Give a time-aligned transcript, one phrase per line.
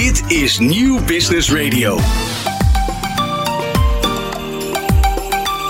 [0.00, 1.98] Dit is Nieuw Business Radio.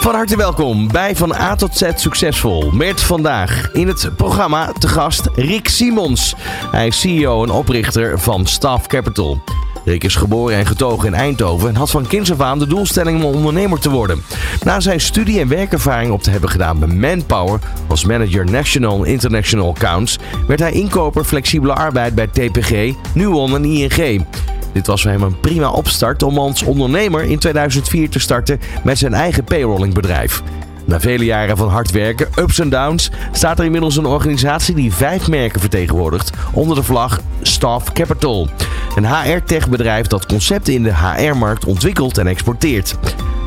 [0.00, 2.70] Van harte welkom bij Van A tot Z Succesvol.
[2.70, 6.34] Met vandaag in het programma te gast Rick Simons.
[6.70, 9.42] Hij is CEO en oprichter van Staff Capital.
[9.90, 13.24] Rick is geboren en getogen in Eindhoven en had van kinds af aan de doelstelling
[13.24, 14.22] om ondernemer te worden.
[14.62, 19.68] Na zijn studie- en werkervaring op te hebben gedaan bij Manpower als manager National International
[19.68, 24.26] Accounts, werd hij inkoper flexibele arbeid bij TPG, Nuon en ING.
[24.72, 28.98] Dit was voor hem een prima opstart om als ondernemer in 2004 te starten met
[28.98, 30.42] zijn eigen payrollingbedrijf.
[30.90, 34.92] Na vele jaren van hard werken, ups en downs, staat er inmiddels een organisatie die
[34.92, 38.48] vijf merken vertegenwoordigt onder de vlag Staff Capital.
[38.96, 42.96] Een HR-techbedrijf dat concepten in de HR-markt ontwikkelt en exporteert.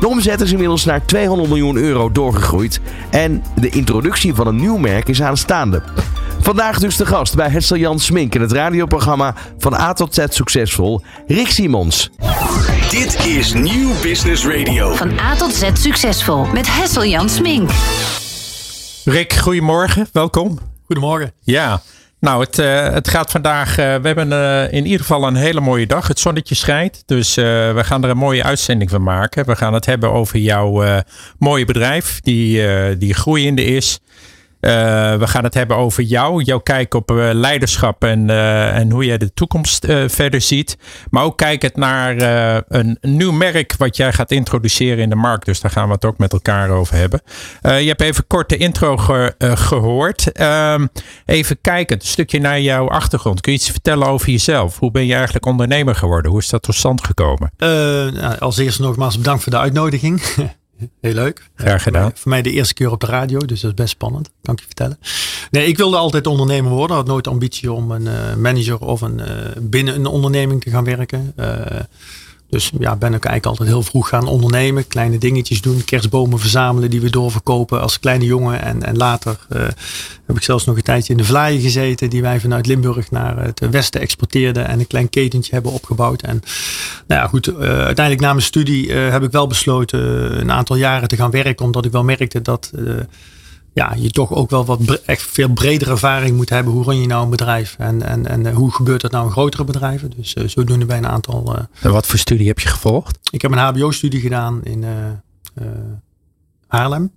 [0.00, 2.80] De omzet is inmiddels naar 200 miljoen euro doorgegroeid
[3.10, 5.82] en de introductie van een nieuw merk is aanstaande.
[6.40, 10.24] Vandaag dus de gast bij Hessel Jan Smink in het radioprogramma Van A tot Z
[10.28, 12.10] Succesvol, Rick Simons.
[12.90, 14.94] Dit is Nieuw Business Radio.
[14.94, 17.70] Van A tot Z succesvol met Hessel Jan Smink.
[19.04, 20.08] Rick, goedemorgen.
[20.12, 20.58] Welkom.
[20.86, 21.32] Goedemorgen.
[21.40, 21.82] Ja,
[22.20, 23.68] nou, het, uh, het gaat vandaag.
[23.70, 26.08] Uh, we hebben uh, in ieder geval een hele mooie dag.
[26.08, 27.02] Het zonnetje schijnt.
[27.06, 29.46] Dus we gaan er een mooie uitzending van maken.
[29.46, 31.02] We gaan het hebben over jouw
[31.38, 33.98] mooie bedrijf, die, die groeiende is.
[34.64, 34.70] Uh,
[35.16, 39.04] we gaan het hebben over jou, jouw kijk op uh, leiderschap en, uh, en hoe
[39.04, 40.78] jij de toekomst verder ziet.
[41.10, 42.16] Maar ook kijkend naar
[42.68, 45.46] een nieuw merk wat jij gaat introduceren in de markt.
[45.46, 47.20] Dus daar gaan we het ook met elkaar over hebben.
[47.60, 50.32] je hebt even kort de intro ge gehoord.
[50.32, 50.86] Ehm,
[51.24, 53.40] even kijken, een stukje naar jouw achtergrond.
[53.40, 54.78] Kun je iets vertellen over jezelf?
[54.78, 56.30] Hoe ben je eigenlijk ondernemer geworden?
[56.30, 57.52] Hoe is dat tot stand gekomen?
[57.56, 60.22] Nou, als eerste nogmaals bedankt voor de uitnodiging.
[61.00, 61.50] Heel leuk.
[61.54, 62.02] Graag gedaan.
[62.02, 64.30] Voor mij, voor mij, de eerste keer op de radio, dus dat is best spannend.
[64.42, 64.98] Kan ik je vertellen.
[65.50, 66.96] Nee, ik wilde altijd ondernemer worden.
[66.96, 69.26] Had nooit ambitie om een uh, manager of een, uh,
[69.60, 71.34] binnen een onderneming te gaan werken.
[72.54, 74.86] Dus ja, ben ik eigenlijk altijd heel vroeg gaan ondernemen.
[74.86, 75.84] Kleine dingetjes doen.
[75.84, 78.62] Kerstbomen verzamelen die we doorverkopen als kleine jongen.
[78.62, 79.62] En, en later uh,
[80.26, 82.10] heb ik zelfs nog een tijdje in de vlaaien gezeten.
[82.10, 84.66] Die wij vanuit Limburg naar het westen exporteerden.
[84.66, 86.22] En een klein ketentje hebben opgebouwd.
[86.22, 86.42] En
[87.06, 87.48] nou ja, goed.
[87.48, 90.00] Uh, uiteindelijk na mijn studie uh, heb ik wel besloten
[90.40, 91.64] een aantal jaren te gaan werken.
[91.64, 92.70] Omdat ik wel merkte dat
[93.74, 96.72] ja, je toch ook wel wat echt veel bredere ervaring moet hebben.
[96.72, 99.64] Hoe run je nou een bedrijf en, en, en hoe gebeurt dat nou in grotere
[99.64, 100.12] bedrijven?
[100.16, 101.56] Dus uh, zodoende bij een aantal.
[101.56, 103.18] Uh, en wat voor studie heb je gevolgd?
[103.30, 105.66] Ik heb een HBO-studie gedaan in uh,
[106.66, 107.10] Haarlem.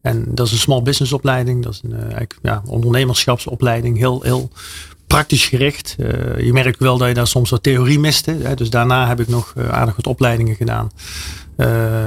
[0.00, 1.62] En dat is een small business opleiding.
[1.62, 3.98] Dat is een ja, ondernemerschapsopleiding.
[3.98, 4.50] Heel, heel
[5.06, 5.94] praktisch gericht.
[6.38, 8.36] je merkt wel dat je daar soms wat theorie miste.
[8.42, 8.54] Hè?
[8.54, 10.90] Dus daarna heb ik nog aardig wat opleidingen gedaan.
[11.56, 12.04] Uh,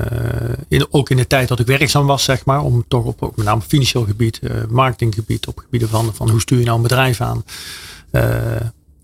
[0.67, 3.45] in, ook in de tijd dat ik werkzaam was, zeg maar, om toch op, met
[3.45, 7.21] name financieel gebied, uh, marketinggebied, op gebieden van, van hoe stuur je nou een bedrijf
[7.21, 7.43] aan,
[8.11, 8.23] uh,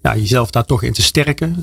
[0.02, 1.58] ja, jezelf daar toch in te sterken.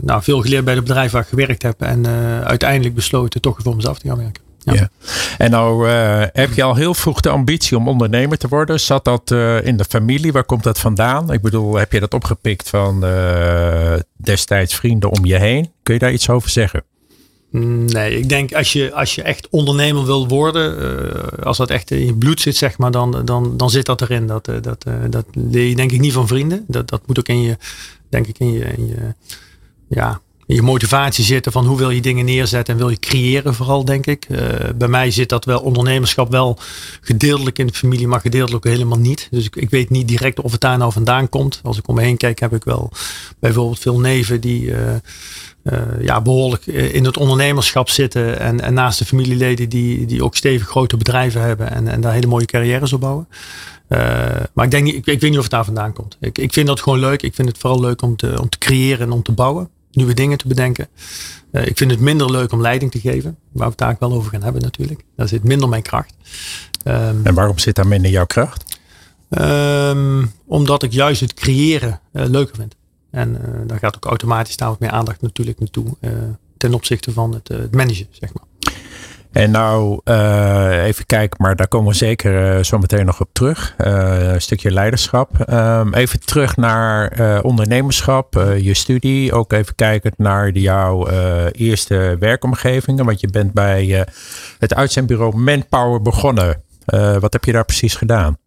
[0.00, 2.06] nou, veel geleerd bij het bedrijf waar ik gewerkt heb en
[2.44, 4.42] uiteindelijk besloten toch voor mezelf te gaan werken.
[4.58, 4.88] Ja.
[5.38, 5.88] En nou
[6.32, 8.80] heb je al heel vroeg de ambitie om ondernemer te worden.
[8.80, 9.30] Zat dat
[9.64, 10.32] in de familie?
[10.32, 11.32] Waar komt dat vandaan?
[11.32, 13.04] Ik bedoel, heb je dat opgepikt van
[14.16, 15.72] destijds vrienden om je heen?
[15.82, 16.84] Kun je daar iets over zeggen?
[17.56, 21.90] Nee, ik denk als je, als je echt ondernemer wil worden, uh, als dat echt
[21.90, 24.26] in je bloed zit, zeg maar, dan, dan, dan zit dat erin.
[24.26, 26.64] Dat, uh, dat, uh, dat leer je denk ik niet van vrienden.
[26.68, 27.56] Dat, dat moet ook in je,
[28.08, 29.14] denk ik, in je, in je,
[29.88, 33.84] ja, je motivatie zitten van hoe wil je dingen neerzetten en wil je creëren vooral,
[33.84, 34.26] denk ik.
[34.76, 36.58] bij mij zit dat wel, ondernemerschap wel
[37.00, 39.28] gedeeltelijk in de familie, maar gedeeltelijk helemaal niet.
[39.30, 41.60] Dus ik, ik weet niet direct of het daar nou vandaan komt.
[41.62, 42.90] Als ik om me heen kijk, heb ik wel
[43.38, 44.72] bijvoorbeeld veel neven die
[45.64, 48.40] uh, ja, behoorlijk in het ondernemerschap zitten.
[48.40, 51.70] En, en naast de familieleden die, die ook stevig grote bedrijven hebben.
[51.70, 53.28] En, en daar hele mooie carrières op bouwen.
[54.52, 56.16] Maar ik, denk niet, ik, ik, weet niet of het daar vandaan komt.
[56.20, 57.22] Ik, ik vind dat gewoon leuk.
[57.22, 59.68] Ik vind het vooral leuk om te, om te creëren en om te bouwen.
[59.94, 60.88] Nieuwe dingen te bedenken.
[61.52, 63.36] Uh, ik vind het minder leuk om leiding te geven.
[63.52, 65.04] Waar we het daar wel over gaan hebben natuurlijk.
[65.16, 66.14] Daar zit minder mijn kracht.
[66.84, 68.78] Um, en waarom zit daar minder jouw kracht?
[69.28, 72.76] Um, omdat ik juist het creëren leuker vind.
[73.10, 75.86] En uh, daar gaat ook automatisch daar wat meer aandacht natuurlijk naartoe.
[76.56, 78.44] Ten opzichte van het, het managen, zeg maar.
[79.34, 80.00] En nou,
[80.82, 83.74] even kijken, maar daar komen we zeker zo meteen nog op terug.
[83.76, 85.50] een stukje leiderschap.
[85.50, 89.32] Um, even terug naar ondernemerschap, je studie.
[89.32, 91.08] Ook even kijken naar jouw
[91.50, 93.04] eerste werkomgevingen.
[93.04, 94.06] Want je bent bij
[94.58, 96.62] het uitzendbureau Manpower begonnen.
[97.20, 98.38] wat heb je daar precies gedaan?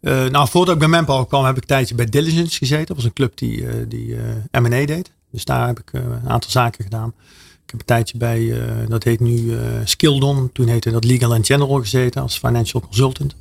[0.00, 2.86] Uh, nou, voordat ik bij Manpower kwam, heb ik een tijdje bij Diligence gezeten.
[2.86, 4.20] Dat was een club die, uh, die uh,
[4.50, 5.12] M&A deed.
[5.30, 7.14] Dus daar heb ik een aantal zaken gedaan.
[7.68, 10.50] Ik heb een tijdje bij, dat heet nu Skildon.
[10.52, 13.34] Toen heette dat Legal and General gezeten als financial consultant.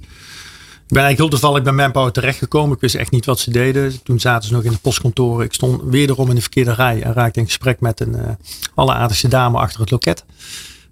[0.87, 2.75] Ik ben eigenlijk heel toevallig bij Manpower terechtgekomen.
[2.75, 4.03] Ik wist echt niet wat ze deden.
[4.03, 5.45] Toen zaten ze nog in de postkantoren.
[5.45, 8.29] Ik stond wederom in de verkeerde rij en raakte in gesprek met een uh,
[8.75, 10.25] alleraardigste dame achter het loket.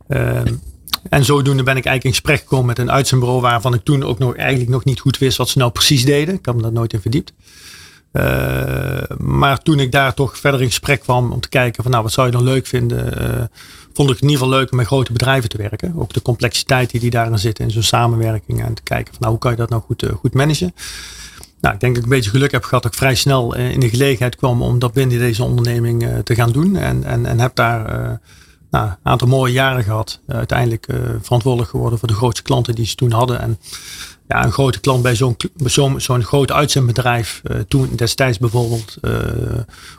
[0.07, 0.53] Ehm,
[1.09, 4.19] en zodoende ben ik eigenlijk in gesprek gekomen met een uitzendbureau waarvan ik toen ook
[4.19, 6.35] nog eigenlijk nog niet goed wist wat ze nou precies deden.
[6.35, 7.33] Ik had me daar nooit in verdiept.
[8.15, 12.03] Uh, maar toen ik daar toch verder in gesprek kwam om te kijken van nou
[12.03, 13.44] wat zou je dan leuk vinden, uh,
[13.94, 15.94] vond ik het in ieder geval leuk om met grote bedrijven te werken.
[15.95, 19.31] Ook de complexiteit die, die daarin zit in zo'n samenwerking en te kijken van nou
[19.31, 20.73] hoe kan je dat nou goed, uh, goed managen.
[21.62, 23.79] Nou, ik denk dat ik een beetje geluk heb gehad dat ik vrij snel in
[23.79, 26.75] de gelegenheid kwam om dat binnen deze onderneming te gaan doen.
[26.75, 28.19] En, en, en heb daar
[28.71, 30.21] nou, een aantal mooie jaren gehad.
[30.27, 30.88] uiteindelijk
[31.21, 33.39] verantwoordelijk geworden voor de grootste klanten die ze toen hadden.
[33.39, 33.59] En
[34.27, 37.42] ja, een grote klant bij zo'n zo'n zo'n groot uitzendbedrijf.
[37.44, 39.19] Uh, toen destijds bijvoorbeeld uh,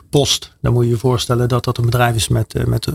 [0.09, 0.55] Post.
[0.61, 2.87] Dan moet je je voorstellen dat dat een bedrijf is met, uh, met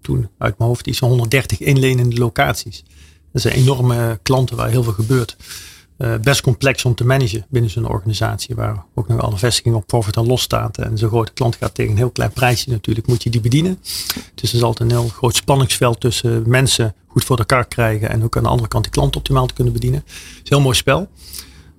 [0.00, 2.84] toen uit mijn hoofd iets van 130 inlenende locaties.
[3.32, 5.36] Dat zijn enorme klanten waar heel veel gebeurt.
[5.98, 9.86] Uh, best complex om te managen binnen zo'n organisatie waar ook nog alle vestigingen op
[9.86, 10.78] profit en los staat.
[10.78, 13.78] En zo'n grote klant gaat tegen een heel klein prijsje natuurlijk, moet je die bedienen.
[14.34, 18.24] Dus er is altijd een heel groot spanningsveld tussen mensen goed voor elkaar krijgen en
[18.24, 20.00] ook aan de andere kant die klant optimaal te kunnen bedienen.
[20.06, 21.08] Het is een heel mooi spel.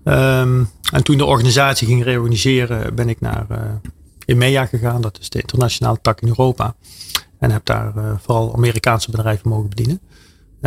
[0.03, 3.57] Um, en toen de organisatie ging reorganiseren ben ik naar uh,
[4.25, 5.01] EMEA gegaan.
[5.01, 6.75] Dat is de internationale tak in Europa.
[7.39, 9.99] En heb daar uh, vooral Amerikaanse bedrijven mogen bedienen.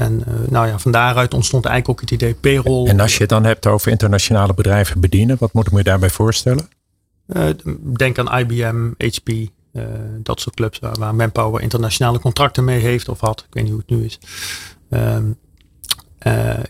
[0.00, 2.86] En uh, nou ja, van daaruit ontstond eigenlijk ook het idee payroll.
[2.88, 6.10] En als je het dan hebt over internationale bedrijven bedienen, wat moet ik me daarbij
[6.10, 6.68] voorstellen?
[7.26, 7.48] Uh,
[7.96, 9.82] denk aan IBM, HP, uh,
[10.22, 13.40] dat soort clubs waar, waar, Manpower internationale contracten mee heeft of had.
[13.40, 14.18] Ik weet niet hoe het nu is.
[14.90, 15.36] Um,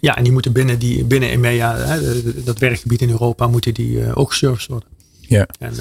[0.00, 4.14] ja, en die moeten binnen, die, binnen EMEA, hè, dat werkgebied in Europa, moeten die
[4.14, 4.88] ook geserviced worden.
[5.20, 5.46] Ja.
[5.58, 5.74] En,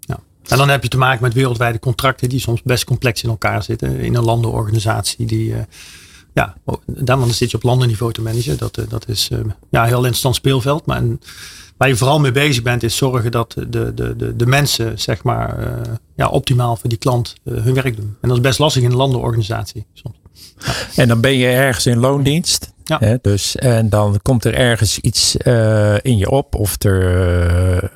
[0.00, 0.18] ja.
[0.48, 3.62] en dan heb je te maken met wereldwijde contracten die soms best complex in elkaar
[3.62, 3.98] zitten.
[3.98, 5.54] In een landenorganisatie die
[6.34, 6.54] ja,
[6.86, 8.58] dan zit je op landenniveau te managen.
[8.58, 9.38] Dat, eh, dat is uh,
[9.70, 10.86] ja, een heel interessant speelveld.
[10.86, 11.20] Maar en,
[11.76, 15.22] waar je vooral mee bezig bent, is zorgen dat de, de, de, de mensen, zeg
[15.22, 15.66] maar, uh,
[16.16, 18.16] ja, optimaal voor die klant uh, hun werk doen.
[18.20, 20.16] En dat is best lastig in een landenorganisatie soms.
[20.58, 21.02] Ja.
[21.02, 22.72] En dan ben je ergens in loondienst.
[22.84, 22.98] Ja.
[22.98, 25.36] Hè, dus, en dan komt er ergens iets
[26.02, 27.90] in je op, of er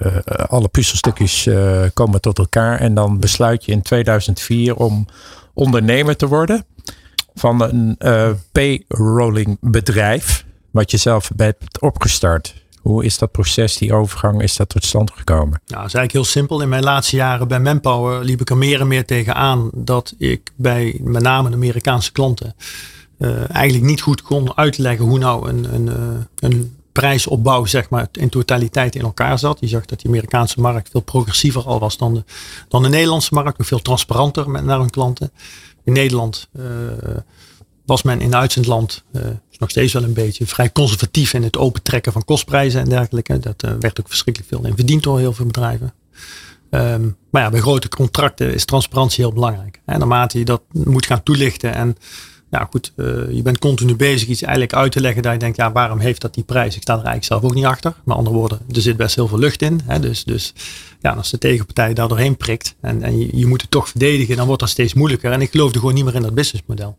[0.48, 1.48] alle puzzelstukjes
[1.92, 2.80] komen tot elkaar.
[2.80, 5.06] En dan besluit je in 2004 om
[5.54, 6.64] ondernemer te worden
[7.38, 12.54] van een uh, payrolling bedrijf, wat je zelf hebt opgestart.
[12.80, 15.48] Hoe is dat proces, die overgang, is dat tot stand gekomen?
[15.48, 16.60] Nou, dat is eigenlijk heel simpel.
[16.60, 20.52] In mijn laatste jaren bij Manpower liep ik er meer en meer tegenaan dat ik
[20.56, 22.54] bij met name de Amerikaanse klanten
[23.18, 28.08] uh, eigenlijk niet goed kon uitleggen hoe nou een, een, uh, een prijsopbouw zeg maar,
[28.12, 29.60] in totaliteit in elkaar zat.
[29.60, 32.24] Je zag dat die Amerikaanse markt veel progressiever al was dan de,
[32.68, 33.66] dan de Nederlandse markt.
[33.66, 35.30] Veel transparanter met, naar hun klanten.
[35.88, 36.64] In Nederland uh,
[37.86, 39.22] was men in uitzendland, uh,
[39.58, 43.38] nog steeds wel een beetje, vrij conservatief in het opentrekken van kostprijzen en dergelijke.
[43.38, 45.94] Dat uh, werd ook verschrikkelijk veel in verdiend door heel veel bedrijven.
[46.70, 49.80] Um, maar ja, bij grote contracten is transparantie heel belangrijk.
[49.84, 51.96] En naarmate je dat moet gaan toelichten en
[52.50, 55.56] ja goed, uh, je bent continu bezig iets eigenlijk uit te leggen dat je denkt,
[55.56, 56.76] ja waarom heeft dat die prijs?
[56.76, 57.94] Ik sta er eigenlijk zelf ook niet achter.
[58.04, 59.80] Met andere woorden, er zit best heel veel lucht in.
[59.84, 60.00] Hè?
[60.00, 60.54] Dus, dus
[61.00, 64.46] ja, als de tegenpartij daar doorheen prikt en, en je, moet het toch verdedigen, dan
[64.46, 65.32] wordt dat steeds moeilijker.
[65.32, 66.96] En ik geloofde gewoon niet meer in dat businessmodel.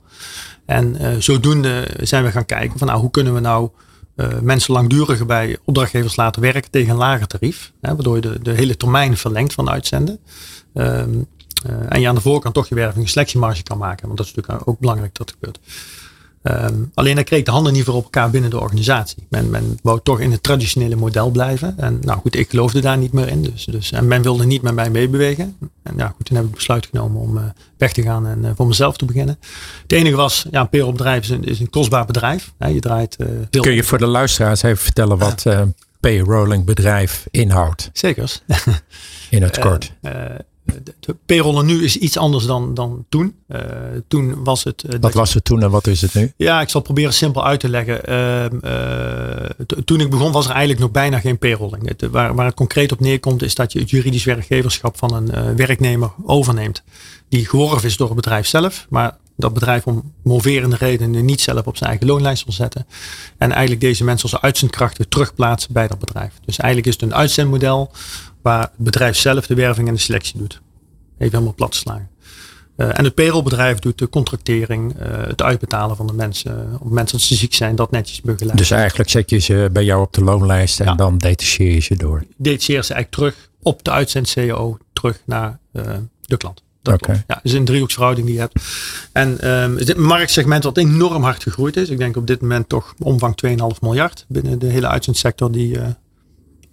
[0.66, 3.69] En uh, zodoende zijn we gaan kijken van nou, hoe kunnen we nou
[4.16, 7.72] uh, mensen langduriger bij opdrachtgevers laten werken tegen een lager tarief.
[7.81, 10.19] Hè, waardoor je de, de hele termijn verlengt van uitzenden.
[10.74, 11.28] Um,
[11.89, 14.05] en je aan de voorkant toch je werving een selectiemarge kan maken.
[14.05, 15.60] Want dat is natuurlijk ook belangrijk dat gebeurt.
[16.43, 19.25] Um, alleen dan kreeg de handen niet voor op elkaar binnen de organisatie.
[19.29, 21.77] Men, men wou toch in het traditionele model blijven.
[21.77, 23.43] En nou goed, ik geloofde daar niet meer in.
[23.43, 25.57] Dus, dus, en men wilde niet met mij meebewegen.
[25.84, 27.43] En ja, goed, toen heb ik besluit genomen om uh,
[27.77, 29.38] weg te gaan en uh, voor mezelf te beginnen.
[29.81, 32.53] Het enige was, ja, een payrollbedrijf is een, is een kostbaar bedrijf.
[32.60, 35.45] Ja, je draait uh, veel Kun je voor de luisteraars even vertellen wat
[36.00, 37.89] payrolling bedrijf inhoudt?
[37.93, 38.41] Zekers.
[39.29, 39.93] in het kort
[40.99, 43.35] de payrollen nu is iets anders dan, dan toen.
[43.47, 43.59] Uh,
[44.07, 44.83] toen was het.
[44.89, 46.33] Uh, wat was het toen en wat is het nu?
[46.38, 48.01] Ja, ik zal proberen simpel uit te leggen.
[48.09, 51.88] Uh, toen ik begon was er eigenlijk nog bijna geen payrolling.
[51.88, 55.55] Het, waar, waar het concreet op neerkomt is dat je het juridisch werkgeverschap van een
[55.55, 56.83] werknemer overneemt.
[57.29, 58.85] Die geworven is door het bedrijf zelf.
[58.89, 62.88] Maar dat bedrijf om moverende redenen niet zelf op zijn eigen loonlijst wil zetten.
[63.38, 66.33] En eigenlijk deze mensen als uitzendkrachten terugplaatsen bij dat bedrijf.
[66.45, 67.91] Dus eigenlijk is het een uitzendmodel
[68.50, 70.62] waar het bedrijf zelf de werving en de selectie doet.
[71.18, 72.10] Even helemaal plat slaan.
[72.77, 76.65] Uh, en het payrollbedrijf doet de contractering, uh, het uitbetalen van de mensen.
[76.65, 78.58] Op het moment dat ze ziek zijn, dat netjes begeleiden.
[78.58, 80.96] Dus eigenlijk zet je ze bij jou op de loonlijst en ja.
[80.96, 82.24] dan detacheer je ze door.
[82.38, 85.84] Detacheer ze eigenlijk terug op de uitzend-CEO, terug naar uh,
[86.22, 86.63] de klant.
[86.84, 87.24] Okay.
[87.27, 88.60] Ja, is een driehoeksverhouding die je hebt.
[89.12, 91.89] En um, dit marktsegment wat enorm hard gegroeid is.
[91.89, 95.77] Ik denk op dit moment toch omvang 2,5 miljard binnen de hele uitzendsector die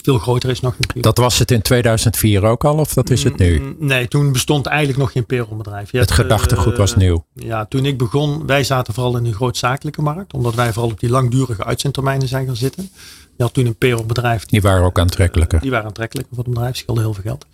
[0.07, 1.05] veel groter is nog natuurlijk.
[1.05, 3.61] Dat was het in 2004 ook al, of dat is het nu?
[3.61, 5.93] Mm, Nee, toen bestond eigenlijk nog geen payrollbedrijf.
[5.93, 7.25] Je Het hebt, gedachtegoed eh, was nieuw.
[7.35, 10.33] Ja, toen ik begon, wij zaten vooral in de grootzakelijke markt.
[10.33, 12.91] Omdat wij vooral op die langdurige uitzendtermijnen zijn gaan zitten.
[13.37, 14.45] Je had toen een payrollbedrijf.
[14.45, 15.61] Die waren ook aantrekkelijker.
[15.61, 16.77] Die waren aantrekkelijker voor het bedrijf.
[16.77, 17.47] Scheelde heel veel geld.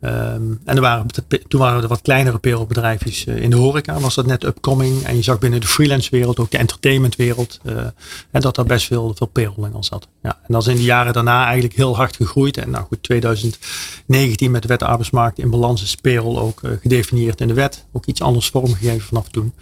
[0.00, 1.06] Ehm, en er waren,
[1.48, 4.00] toen waren er wat kleinere payrollbedrijfjes eh, in de horeca.
[4.00, 5.02] Was dat net upcoming.
[5.02, 7.60] En je zag binnen de freelance wereld, ook de entertainmentwereld.
[7.62, 7.86] eh
[8.30, 10.08] en dat daar best veel, veel payroll in al zat.
[10.22, 12.56] Ja, en dat is in de jaren daarna eigenlijk heel hard gegroeid.
[12.56, 17.40] En nou goed, 2019 met de wet arbeidsmarkt in balans is payroll ook eh, gedefinieerd
[17.40, 17.86] in de wet.
[17.92, 19.52] Ook iets anders vormgegeven vanaf toen.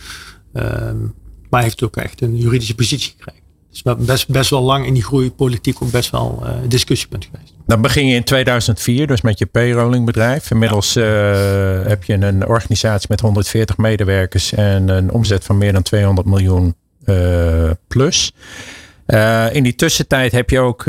[0.52, 0.97] Ehm,
[1.50, 3.43] maar heeft ook echt een juridische positie gekregen.
[3.71, 7.56] Dus best, best wel lang in die groei politiek ook best wel een discussiepunt geweest.
[7.66, 10.50] Dan begin je in 2004, dus met je payrollingbedrijf.
[10.50, 11.04] Inmiddels eh,
[11.87, 16.75] heb je een organisatie met 140 medewerkers en een omzet van meer dan 200 miljoen
[17.04, 18.32] eh, plus.
[19.06, 20.88] Eh, in die tussentijd heb je ook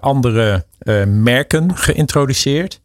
[0.00, 0.66] andere
[1.06, 2.80] merken geïntroduceerd.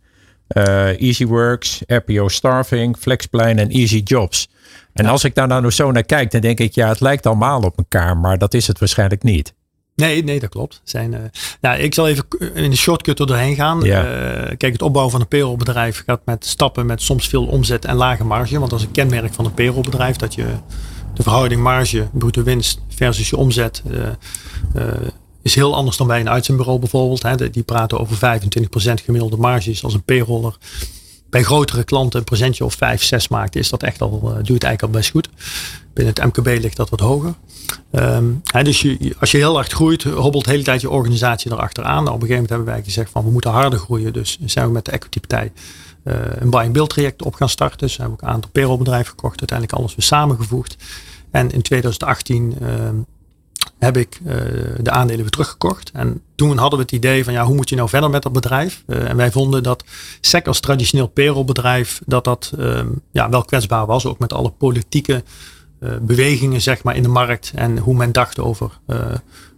[0.97, 4.49] EasyWorks, RPO Starving, Flexplan en Easy Jobs.
[4.93, 7.61] En als ik daar nou zo naar kijk, dan denk ik, ja, het lijkt allemaal
[7.61, 9.53] op elkaar, maar dat is het waarschijnlijk niet.
[9.95, 10.81] Nee, nee, dat klopt.
[10.83, 11.19] Zijn, uh,
[11.61, 13.81] nou, ik zal even in de shortcut er doorheen gaan.
[13.81, 14.05] Ja.
[14.05, 17.95] Uh, kijk, het opbouwen van een payrollbedrijf gaat met stappen met soms veel omzet en
[17.95, 18.59] lage marge.
[18.59, 20.15] Want dat is een kenmerk van een payrollbedrijf.
[20.15, 20.45] Dat je
[21.13, 23.83] de verhouding marge, bruto winst versus je omzet
[24.75, 24.87] uh,
[25.41, 27.23] is heel anders dan bij een uitzendbureau bijvoorbeeld.
[27.23, 27.49] Hè.
[27.49, 28.19] Die praten over 25%
[29.03, 30.57] gemiddelde marges als een payroller.
[31.33, 34.47] Bij grotere klanten een procentje of 5, 6 maakt, is dat echt al, doe het
[34.47, 35.29] eigenlijk al best goed.
[35.93, 37.33] Binnen het MKB ligt dat wat hoger.
[37.91, 41.51] Um, hè, dus je, als je heel hard groeit, hobbelt de hele tijd je organisatie
[41.51, 42.03] erachteraan.
[42.03, 44.13] Nou, op een gegeven moment hebben wij gezegd van we moeten harder groeien.
[44.13, 45.51] Dus zijn we met de equity partij
[46.03, 47.77] uh, een buy and build traject op gaan starten.
[47.77, 49.39] Dus we hebben ook een aantal payrollbedrijven gekocht.
[49.39, 50.75] Uiteindelijk alles weer samengevoegd.
[51.31, 52.67] En in 2018 uh,
[53.83, 54.33] heb ik uh,
[54.81, 55.91] de aandelen weer teruggekocht.
[55.93, 58.33] En toen hadden we het idee van ja, hoe moet je nou verder met dat
[58.33, 58.83] bedrijf?
[58.87, 59.83] Uh, en wij vonden dat
[60.21, 64.05] SEC als traditioneel payrollbedrijf, dat dat um, ja, wel kwetsbaar was.
[64.05, 65.23] Ook met alle politieke
[65.79, 67.51] uh, bewegingen zeg maar in de markt.
[67.55, 68.79] En hoe men dacht over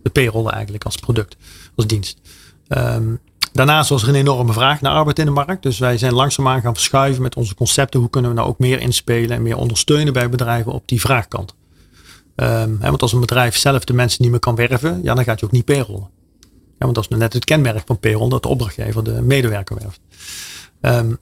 [0.03, 1.35] de payroll eigenlijk als product,
[1.75, 2.19] als dienst.
[2.67, 3.19] Um,
[3.55, 5.63] Daarnaast was er een enorme vraag naar arbeid in de markt.
[5.63, 7.99] Dus wij zijn langzaamaan gaan verschuiven met onze concepten.
[7.99, 11.55] Hoe kunnen we nou ook meer inspelen en meer ondersteunen bij bedrijven op die vraagkant.
[12.35, 15.39] Hè, want als een bedrijf zelf de mensen niet meer kan werven, ja, dan gaat
[15.39, 16.09] je ook niet payrollen.
[16.51, 19.99] Ja, want dat is net het kenmerk van payroll, dat de opdrachtgever de medewerker werft.
[20.81, 21.17] Um,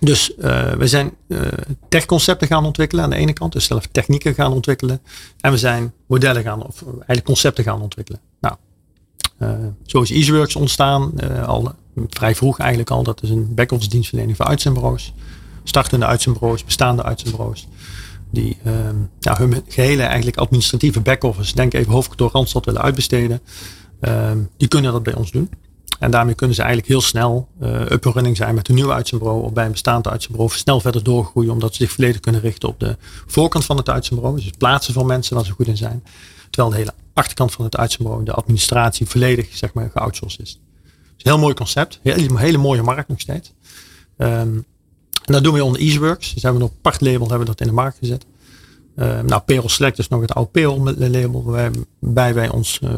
[0.00, 1.40] dus uh, we zijn uh,
[1.88, 5.00] techconcepten gaan ontwikkelen aan de ene kant, dus zelf technieken gaan ontwikkelen.
[5.40, 8.20] En we zijn modellen gaan, of eigenlijk concepten gaan ontwikkelen.
[8.40, 8.54] Nou,
[9.38, 9.50] uh,
[9.86, 11.72] zo is EasyWorks ontstaan, al
[12.08, 13.02] vrij vroeg eigenlijk al.
[13.02, 15.12] Dat is een back-office dienstverlening voor uitzendbureaus.
[15.64, 17.68] Startende uitzendbureaus, bestaande uitzendbureaus.
[18.30, 18.72] Die uh,
[19.18, 23.40] ja, hun gehele eigenlijk administratieve back-office, denk even hoofdkantoor Randstad willen uitbesteden.
[24.56, 25.50] die kunnen dat bij ons doen.
[25.98, 29.42] En daarmee kunnen ze eigenlijk heel snel uh, up running zijn met een nieuw uitzendbureau
[29.42, 30.56] of bij een bestaand uitzendbureau.
[30.56, 34.36] Snel verder doorgroeien omdat ze zich volledig kunnen richten op de voorkant van het uitzendbureau.
[34.36, 36.04] Dus het plaatsen van mensen waar ze goed in zijn.
[36.50, 40.60] Terwijl de hele achterkant van het uitzendbureau, de administratie, volledig zeg maar, geoutsourced is.
[40.82, 42.00] Dus een heel mooi concept.
[42.02, 43.52] Heel, hele mooie markt nog steeds.
[44.16, 44.64] Um,
[45.28, 46.34] en dat doen we onder EasyWorks.
[46.34, 48.26] Dus hebben we een apart label hebben we dat in de markt gezet.
[48.96, 51.42] Uh, nou, Payroll Select is nog het oude Payroll label.
[51.44, 52.90] Waarbij wij ons uh,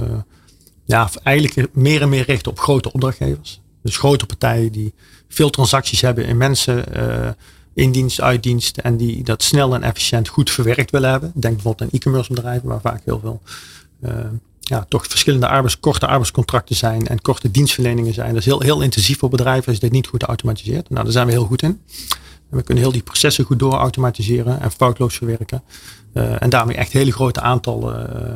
[0.85, 3.61] ja, eigenlijk meer en meer richten op grote opdrachtgevers.
[3.83, 4.95] Dus grote partijen die
[5.29, 6.85] veel transacties hebben in mensen.
[6.97, 7.29] Uh,
[7.75, 8.77] in dienst, uit dienst.
[8.79, 11.33] En die dat snel en efficiënt goed verwerkt willen hebben.
[11.35, 13.41] Denk bijvoorbeeld aan e-commerce bedrijven waar vaak heel veel
[14.05, 14.13] uh,
[14.71, 18.29] ja, toch verschillende arbeids, korte arbeidscontracten zijn en korte dienstverleningen zijn.
[18.29, 20.91] Dat is heel, heel intensief voor bedrijven als je dit niet goed automatiseert.
[20.91, 21.81] Nou, daar zijn we heel goed in.
[22.51, 25.63] En we kunnen heel die processen goed door automatiseren en foutloos verwerken.
[26.15, 28.33] Uh, en daarmee echt hele grote aantallen uh,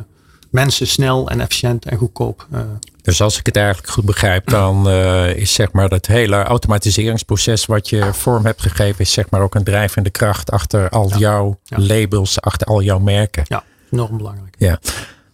[0.49, 2.47] mensen snel en efficiënt en goedkoop.
[2.53, 2.59] Uh,
[3.01, 4.89] dus als ik het eigenlijk goed begrijp, dan
[5.35, 9.55] is zeg maar dat hele automatiseringsproces wat je vorm hebt gegeven, is zeg maar ook
[9.55, 11.17] een drijvende kracht achter al ja.
[11.17, 11.79] jouw ja.
[11.79, 13.43] labels, achter al jouw merken.
[13.47, 14.55] Ja, enorm belangrijk.
[14.57, 14.79] Ja.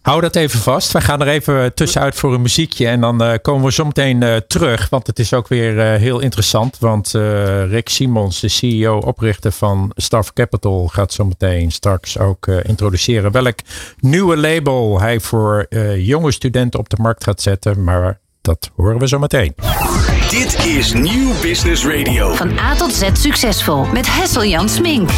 [0.02, 0.92] Hou dat even vast.
[0.92, 2.86] We gaan er even tussenuit voor een muziekje.
[2.86, 4.88] En dan uh, komen we zo meteen uh, terug.
[4.88, 6.78] Want het is ook weer uh, heel interessant.
[6.78, 7.10] Want
[7.68, 13.58] Rick Simons, de CEO, oprichter van Staff Capital, gaat zo meteen straks ook introduceren welk
[14.00, 15.66] nieuwe label hij voor
[15.96, 17.84] jonge studenten op de markt gaat zetten.
[17.84, 19.54] Maar dat horen we zo meteen.
[20.30, 22.34] Dit is Nieuw Business Radio.
[22.34, 25.10] Van A tot Z succesvol met Hessel Jan Smink.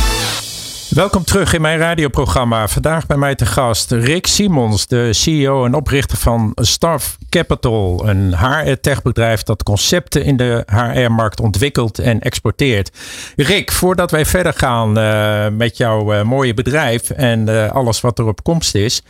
[0.95, 2.69] Welkom terug in mijn radioprogramma.
[2.69, 8.37] Vandaag bij mij te gast Rick Simons, de CEO en oprichter van Staff Capital, een
[8.39, 12.91] HR-techbedrijf dat concepten in de HR-markt ontwikkelt en exporteert.
[13.37, 18.19] Rick, voordat wij verder gaan uh, met jouw uh, mooie bedrijf en uh, alles wat
[18.19, 19.03] er op komst is,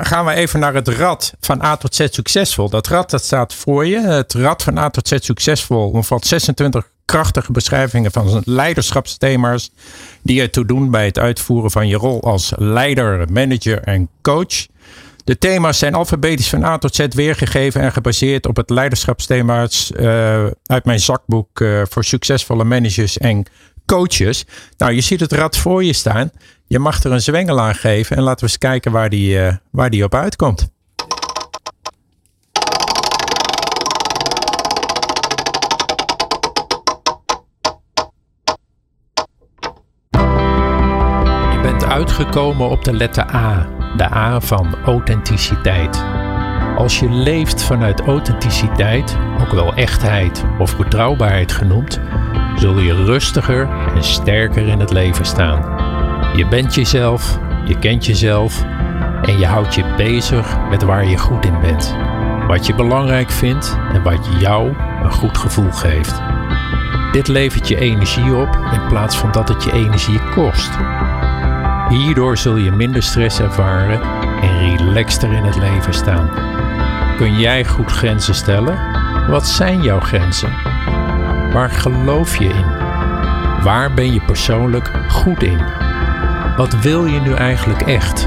[0.00, 2.68] gaan we even naar het rad van A tot Z succesvol.
[2.68, 4.00] Dat rad dat staat voor je.
[4.00, 9.70] Het rad van A tot Z succesvol omvat 26 krachtige beschrijvingen van leiderschapsthema's
[10.22, 14.66] die ertoe doen bij het uitvoeren van je rol als leider, manager en coach.
[15.24, 20.46] De thema's zijn alfabetisch van A tot Z weergegeven en gebaseerd op het leiderschapsthema's uh,
[20.64, 23.46] uit mijn zakboek uh, voor succesvolle managers en
[23.86, 24.44] coaches.
[24.76, 26.30] Nou, je ziet het rad voor je staan.
[26.66, 29.54] Je mag er een zwengel aan geven en laten we eens kijken waar die, uh,
[29.70, 30.70] waar die op uitkomt.
[42.00, 43.66] Uitgekomen op de letter A,
[43.96, 46.04] de A van authenticiteit.
[46.76, 52.00] Als je leeft vanuit authenticiteit, ook wel echtheid of betrouwbaarheid genoemd,
[52.56, 55.60] zul je rustiger en sterker in het leven staan.
[56.36, 58.64] Je bent jezelf, je kent jezelf
[59.22, 61.96] en je houdt je bezig met waar je goed in bent.
[62.46, 66.22] Wat je belangrijk vindt en wat jou een goed gevoel geeft.
[67.12, 70.70] Dit levert je energie op in plaats van dat het je energie kost.
[71.90, 74.00] Hierdoor zul je minder stress ervaren
[74.42, 76.30] en relaxter in het leven staan.
[77.16, 78.78] Kun jij goed grenzen stellen?
[79.28, 80.50] Wat zijn jouw grenzen?
[81.52, 82.64] Waar geloof je in?
[83.62, 85.60] Waar ben je persoonlijk goed in?
[86.56, 88.22] Wat wil je nu eigenlijk echt?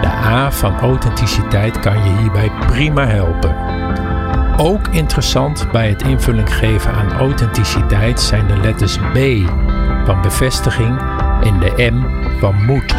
[0.00, 3.56] De A van authenticiteit kan je hierbij prima helpen.
[4.56, 9.18] Ook interessant bij het invulling geven aan authenticiteit zijn de letters B
[10.04, 11.00] van bevestiging
[11.42, 12.94] en de M van moed.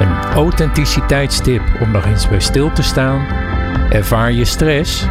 [0.00, 3.26] Een authenticiteitstip om nog eens bij stil te staan.
[3.88, 5.06] Ervaar je stress?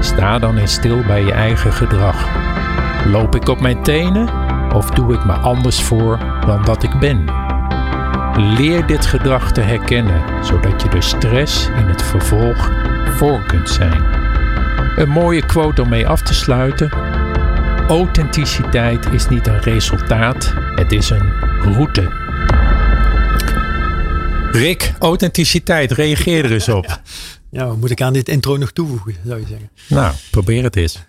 [0.00, 2.28] Sta dan eens stil bij je eigen gedrag.
[3.06, 4.28] Loop ik op mijn tenen
[4.72, 7.24] of doe ik me anders voor dan dat ik ben?
[8.36, 12.70] Leer dit gedrag te herkennen, zodat je de stress in het vervolg
[13.16, 14.04] voor kunt zijn.
[14.96, 16.90] Een mooie quote om mee af te sluiten.
[17.88, 21.32] Authenticiteit is niet een resultaat, het is een
[21.62, 22.23] route.
[24.54, 26.86] Rick, authenticiteit, reageer er eens op.
[27.50, 29.70] Ja, wat moet ik aan dit intro nog toevoegen, zou je zeggen?
[29.88, 31.04] Nou, probeer het eens.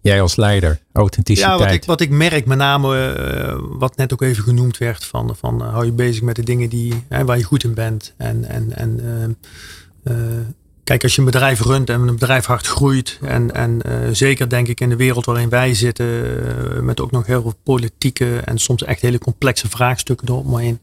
[0.00, 1.58] Jij als leider, authenticiteit.
[1.58, 5.04] Ja, wat ik, wat ik merk, met name uh, wat net ook even genoemd werd,
[5.04, 7.74] van, van uh, hou je bezig met de dingen die, hè, waar je goed in
[7.74, 8.14] bent.
[8.16, 9.00] En, en, en
[10.04, 10.14] uh,
[10.84, 13.82] kijk, als je een bedrijf runt en een bedrijf hard groeit, en, en
[14.16, 18.38] zeker denk ik in de wereld waarin wij zitten, met ook nog heel veel politieke
[18.38, 20.80] en soms echt hele complexe vraagstukken erop maar in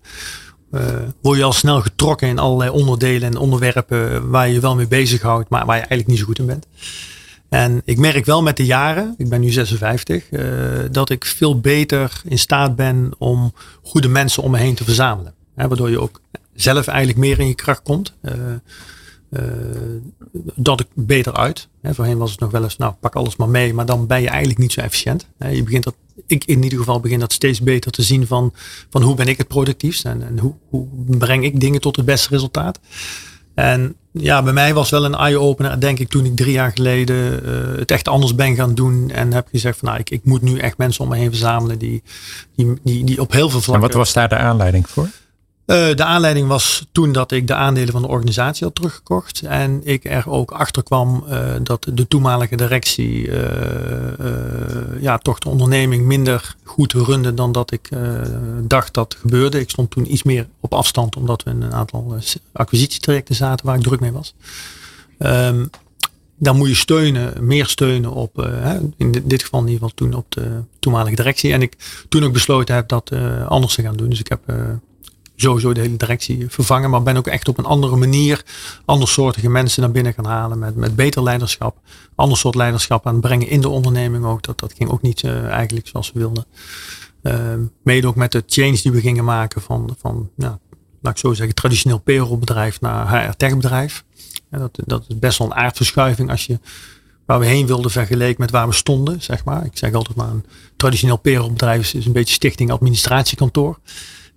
[0.72, 0.82] uh,
[1.22, 4.88] word je al snel getrokken in allerlei onderdelen en onderwerpen waar je je wel mee
[4.88, 6.66] bezighoudt, maar waar je eigenlijk niet zo goed in bent.
[7.50, 10.42] En ik merk wel met de jaren, ik ben nu 56, uh,
[10.92, 15.34] dat ik veel beter in staat ben om goede mensen om me heen te verzamelen.
[15.56, 16.22] Hè, waardoor je ook
[16.56, 18.14] zelf eigenlijk meer in je kracht komt.
[18.22, 18.34] Uh,
[20.56, 21.68] dat ik beter uit.
[21.82, 24.22] Hè, voorheen was het nog wel eens, nou pak alles maar mee, maar dan ben
[24.22, 25.28] je eigenlijk niet zo efficiënt.
[25.52, 28.54] Je begint dat ik in ieder geval begin dat steeds beter te zien van,
[28.90, 32.06] van hoe ben ik het productiefst en, en hoe, hoe breng ik dingen tot het
[32.06, 32.80] beste resultaat.
[33.54, 37.46] En ja, bij mij was wel een eye-opener, denk ik, toen ik drie jaar geleden
[37.46, 39.10] uh, het echt anders ben gaan doen.
[39.12, 41.78] En heb gezegd van nou, ik, ik moet nu echt mensen om me heen verzamelen
[41.78, 42.04] die,
[42.56, 43.74] die, die, die op heel veel vlakken.
[43.84, 45.10] En wat was daar de aanleiding voor?
[45.72, 49.42] Uh, de aanleiding was toen dat ik de aandelen van de organisatie had teruggekocht.
[49.42, 53.36] En ik er ook achter kwam uh, dat de toenmalige directie uh,
[55.00, 57.90] ja, toch de onderneming minder goed runde dan dat ik
[58.62, 59.60] dacht dat gebeurde.
[59.60, 62.18] Ik stond toen iets meer op afstand omdat we in een aantal
[62.52, 64.34] acquisitietrajecten zaten waar ik druk mee was.
[65.20, 65.70] Um,
[66.38, 68.52] dan moet je steunen, meer steunen op,
[68.98, 71.54] in dit geval in ieder geval toen op de toenmalige directie.
[71.54, 71.76] En ik
[72.10, 73.12] toen ook besloten heb dat
[73.48, 74.10] anders te gaan doen.
[74.10, 74.42] Dus ik heb
[75.42, 76.90] sowieso de hele directie vervangen.
[76.90, 78.44] Maar ben ook echt op een andere manier
[78.86, 80.60] andersoortige mensen naar binnen gaan halen.
[80.60, 81.78] Met, met beter leiderschap.
[82.16, 84.44] Ander soort leiderschap aan het brengen in de onderneming ook.
[84.44, 86.46] Dat, dat ging ook niet uh, eigenlijk zoals we wilden.
[87.24, 90.60] Uh, mede ook met de change die we gingen maken van, van ja,
[91.02, 94.04] laat ik zo zeggen, traditioneel payrollbedrijf naar HR-tech bedrijf.
[94.52, 96.60] Ja, dat, dat is best wel een aardverschuiving als je
[97.26, 99.22] waar we heen wilden vergeleken met waar we stonden.
[99.22, 99.66] Zeg maar.
[99.66, 103.80] Ik zeg altijd maar een traditioneel payrollbedrijf is een beetje stichting administratiekantoor.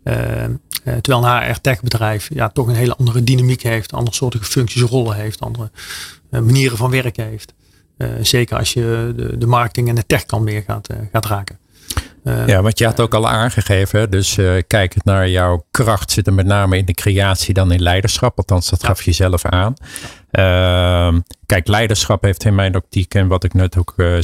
[0.05, 0.15] Uh,
[1.01, 5.17] terwijl een HR-tech bedrijf ja, toch een hele andere dynamiek heeft, andere soorten functies, rollen
[5.17, 5.71] heeft, andere
[6.31, 7.55] uh, manieren van werken heeft.
[8.21, 11.59] zeker als je de, de, marketing en de tech kan meer gaat, gaat raken.
[12.25, 16.27] Uh, ja, want je had ook al aangegeven, dus uh, kijkend naar jouw kracht zit
[16.27, 18.39] er met name in de creatie dan in leiderschap.
[18.39, 19.75] Althans, dat gaf je zelf aan.
[20.39, 21.15] Uh,
[21.47, 24.19] kijk, leiderschap heeft in mijn optiek en wat ik net ook, uh,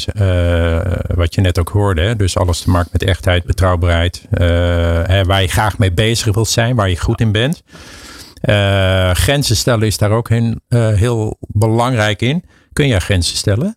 [1.14, 2.16] wat je net ook hoorde, hè?
[2.16, 6.76] dus alles te maken met echtheid, betrouwbaarheid, hè, waar je graag mee bezig wilt zijn,
[6.76, 7.62] waar je goed in bent.
[9.16, 12.44] grenzen stellen is daar ook heel, heel belangrijk in.
[12.72, 13.76] Kun jij grenzen stellen?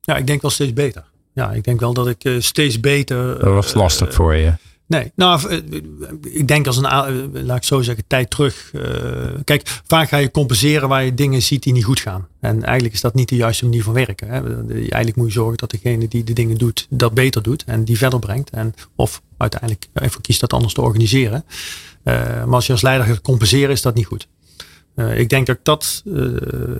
[0.00, 1.04] Ja, ik denk wel steeds beter.
[1.32, 3.38] Ja, ik denk wel dat ik steeds beter.
[3.38, 4.52] Dat was lastig voor je.
[4.88, 5.62] Nee, nou,
[6.22, 8.70] ik denk als een, laat ik zo zeggen, tijd terug.
[8.72, 8.82] Uh,
[9.44, 12.28] kijk, vaak ga je compenseren waar je dingen ziet die niet goed gaan.
[12.40, 14.28] En eigenlijk is dat niet de juiste manier van werken.
[14.28, 14.66] Hè.
[14.74, 17.98] Eigenlijk moet je zorgen dat degene die de dingen doet, dat beter doet en die
[17.98, 18.50] verder brengt.
[18.50, 21.44] En, of uiteindelijk even kiest dat anders te organiseren.
[22.04, 24.28] maar als je als leider gaat compenseren, is dat niet goed.
[25.14, 26.02] Ik denk dat ik dat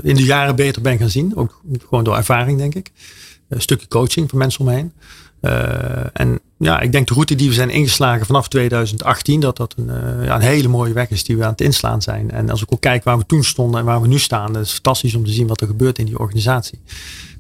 [0.03, 1.37] in de jaren beter ben gaan zien.
[1.37, 2.91] Ook gewoon door ervaring, denk ik.
[3.49, 4.93] Een stukje coaching van mensen omheen.
[6.13, 9.87] En ja, ik denk de route die we zijn ingeslagen vanaf 2018, dat dat een,
[10.25, 12.31] ja, een hele mooie weg is die we aan het inslaan zijn.
[12.31, 14.65] En als ik ook kijk waar we toen stonden en waar we nu staan, dat
[14.65, 16.79] is fantastisch om te zien wat er gebeurt in die organisatie.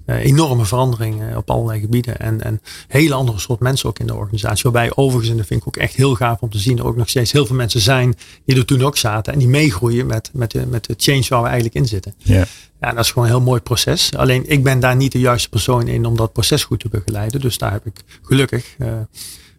[0.09, 2.18] Uh, enorme veranderingen op allerlei gebieden.
[2.18, 4.62] En, en hele andere soort mensen ook in de organisatie.
[4.62, 6.97] Waarbij overigens, en dat vind ik ook echt heel gaaf om te zien, er ook
[6.97, 9.33] nog steeds heel veel mensen zijn die er toen ook zaten.
[9.33, 12.14] En die meegroeien met, met, de, met de change waar we eigenlijk in zitten.
[12.18, 12.44] Ja.
[12.81, 14.16] Ja, dat is gewoon een heel mooi proces.
[14.16, 17.40] Alleen ik ben daar niet de juiste persoon in om dat proces goed te begeleiden.
[17.40, 18.92] Dus daar heb ik gelukkig uh,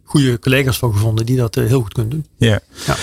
[0.04, 2.26] goede collega's voor gevonden die dat uh, heel goed kunnen doen.
[2.38, 2.60] Ja.
[2.86, 2.96] ja.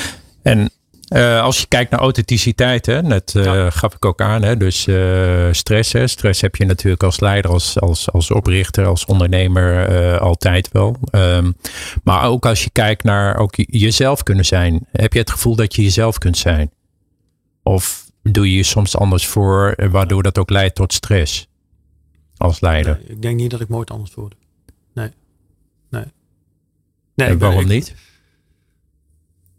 [0.42, 0.70] En
[1.08, 3.70] uh, als je kijkt naar authenticiteit, hè, net uh, ja.
[3.70, 5.92] gaf ik ook aan, hè, dus uh, stress.
[5.92, 10.96] Hè, stress heb je natuurlijk als leider, als, als, als oprichter, als ondernemer altijd wel.
[11.12, 11.56] Um,
[12.04, 15.74] maar ook als je kijkt naar ook jezelf kunnen zijn, heb je het gevoel dat
[15.74, 16.70] je jezelf kunt zijn?
[17.62, 21.48] Of doe je je soms anders voor, waardoor dat ook leidt tot stress
[22.36, 22.98] als leider?
[22.98, 24.30] Nee, ik denk niet dat ik nooit anders voor
[24.94, 25.10] Nee.
[25.90, 26.04] Nee.
[27.14, 27.94] nee en waarom ik, niet?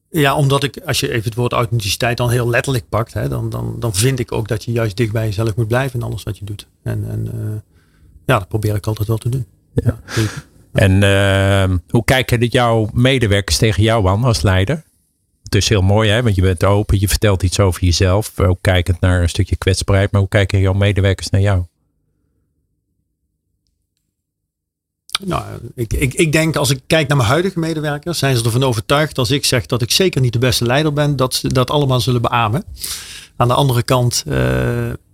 [0.10, 3.50] Ja, omdat ik, als je even het woord authenticiteit dan heel letterlijk pakt, hè, dan,
[3.50, 6.24] dan, dan vind ik ook dat je juist dicht bij jezelf moet blijven in alles
[6.24, 6.68] wat je doet.
[6.84, 7.56] En, en uh,
[8.26, 9.46] ja, dat probeer ik altijd wel te doen.
[9.74, 10.00] Ja.
[10.16, 10.28] ja
[10.72, 14.84] en uh, hoe kijken jouw medewerkers tegen jou aan als leider?
[15.44, 18.40] Het is heel mooi, hè, want je bent open, je vertelt iets over jezelf.
[18.40, 21.64] Ook kijkend naar een stukje kwetsbaarheid, maar hoe kijken jouw medewerkers naar jou?
[25.26, 25.44] Nou,
[25.76, 29.18] ik, ik, ik denk als ik kijk naar mijn huidige medewerkers, zijn ze ervan overtuigd
[29.18, 32.00] als ik zeg dat ik zeker niet de beste leider ben, dat ze dat allemaal
[32.00, 32.64] zullen beamen.
[33.36, 34.36] Aan de andere kant uh,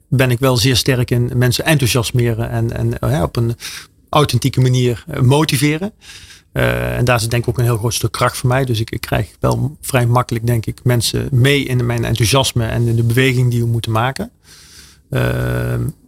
[0.07, 3.55] ben ik wel zeer sterk in mensen enthousiasmeren en, en uh, op een
[4.09, 5.93] authentieke manier motiveren.
[6.53, 8.65] Uh, en daar is denk ik ook een heel groot stuk kracht voor mij.
[8.65, 12.87] Dus ik, ik krijg wel vrij makkelijk, denk ik, mensen mee in mijn enthousiasme en
[12.87, 14.31] in de beweging die we moeten maken.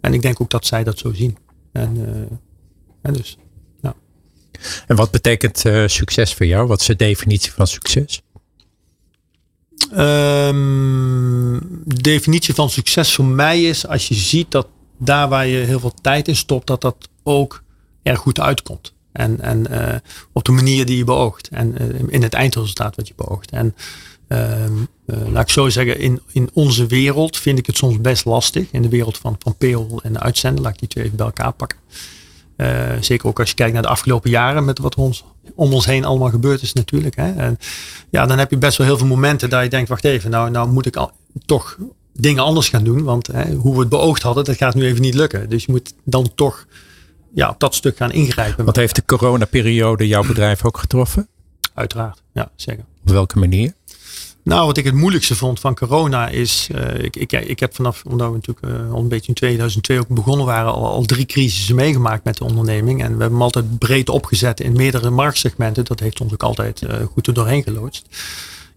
[0.02, 1.38] en ik denk ook dat zij dat zo zien.
[1.72, 1.98] En,
[3.02, 3.38] en dus.
[4.88, 6.68] En wat betekent uh, succes voor jou?
[6.68, 8.22] Wat is de definitie van succes?
[11.86, 14.68] De definitie van succes voor mij is als je ziet dat
[14.98, 17.64] daar waar je heel veel tijd in stopt, dat dat ook
[18.04, 18.94] erg goed uitkomt.
[19.12, 19.96] En, en uh,
[20.32, 21.48] op de manier die je beoogt.
[21.48, 23.52] En uh, in het eindresultaat wat je beoogt.
[23.52, 23.76] En
[24.28, 28.68] um, laat ik zo zeggen, in, in onze wereld vind ik het soms best lastig.
[28.72, 31.54] In de wereld van, van payroll en uitzenden, laat ik die twee even bij elkaar
[31.54, 31.80] pakken.
[32.58, 35.24] Uh, zeker ook als je kijkt naar de afgelopen jaren met wat ons,
[35.56, 37.16] om ons heen allemaal gebeurd is natuurlijk.
[37.16, 37.32] Hè.
[37.32, 37.58] En
[38.10, 40.50] ja, dan heb je best wel heel veel momenten dat je denkt, wacht even, nou,
[40.50, 41.12] nou moet ik al,
[41.46, 41.78] toch
[42.14, 43.04] dingen anders gaan doen.
[43.04, 45.50] Want hè, hoe we het beoogd hadden, dat gaat nu even niet lukken.
[45.50, 46.66] Dus je moet dan toch
[47.34, 48.66] ja, op dat stuk gaan ingrijpen.
[48.66, 51.28] Wat heeft de coronaperiode jouw bedrijf ook getroffen?
[51.74, 52.86] Uiteraard, ja, zeker.
[53.02, 53.74] Op welke manier?
[54.46, 58.04] Nou, wat ik het moeilijkste vond van corona is, uh, ik, ik, ik heb vanaf,
[58.08, 61.26] omdat we natuurlijk uh, al een beetje in 2002 ook begonnen waren, al, al drie
[61.26, 63.00] crisissen meegemaakt met de onderneming.
[63.00, 65.86] En we hebben hem altijd breed opgezet in meerdere marktsegmenten.
[65.86, 68.08] Dat heeft ons ook altijd uh, goed er doorheen geloodst.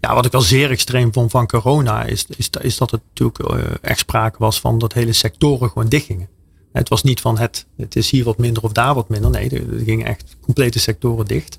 [0.01, 3.65] Ja, wat ik wel zeer extreem vond van corona is, is, is dat het natuurlijk
[3.83, 6.29] echt sprake was van dat hele sectoren gewoon dichtgingen.
[6.73, 9.31] Het was niet van het, het is hier wat minder of daar wat minder.
[9.31, 11.59] Nee, er gingen echt complete sectoren dicht.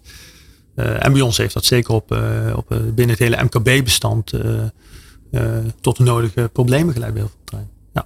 [0.80, 2.20] Uh, en bij ons heeft dat zeker op, uh,
[2.56, 4.34] op, binnen het hele MKB-bestand
[5.82, 7.60] tot de nodige problemen geleid bij heel veel.
[7.94, 8.06] Ja.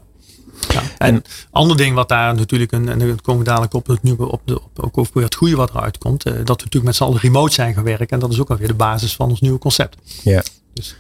[0.70, 0.82] ja.
[0.98, 4.04] En, een ander ding wat daar natuurlijk, een, en dan komen we dadelijk op, het,
[4.04, 6.96] nu op, de, op, ook over het goede wat eruit komt, dat we natuurlijk met
[6.96, 8.08] z'n allen remote zijn gaan werken.
[8.08, 9.98] En dat is ook alweer de basis van ons nieuwe concept.
[10.24, 10.44] Ja.
[10.74, 10.96] Dus.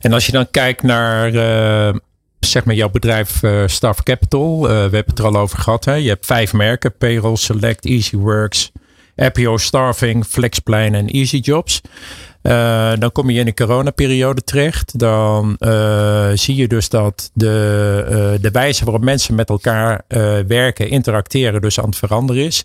[0.00, 1.32] En als je dan kijkt naar
[2.46, 4.62] zeg maar jouw bedrijf uh, Staff Capital.
[4.62, 5.84] Uh, we hebben het er al over gehad.
[5.84, 5.94] Hè?
[5.94, 6.96] Je hebt vijf merken.
[6.96, 8.72] Payroll, Select, EasyWorks,
[9.16, 11.80] Appio, Staffing, Flexplan en Easy Jobs.
[12.42, 14.98] Uh, dan kom je in een coronaperiode terecht.
[14.98, 20.02] Dan uh, zie je dus dat de, uh, de wijze waarop mensen met elkaar
[20.46, 22.64] werken, interacteren, dus aan het veranderen is.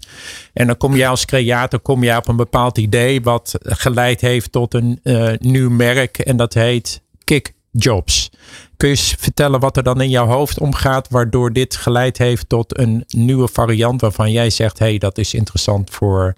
[0.53, 4.51] En dan kom je als creator kom je op een bepaald idee wat geleid heeft
[4.51, 4.99] tot een
[5.37, 6.17] nieuw merk.
[6.17, 8.29] En dat heet Kick Jobs.
[8.77, 12.49] Kun je eens vertellen wat er dan in jouw hoofd omgaat, waardoor dit geleid heeft
[12.49, 16.35] tot een nieuwe variant waarvan jij zegt: hé, hey, dat is interessant voor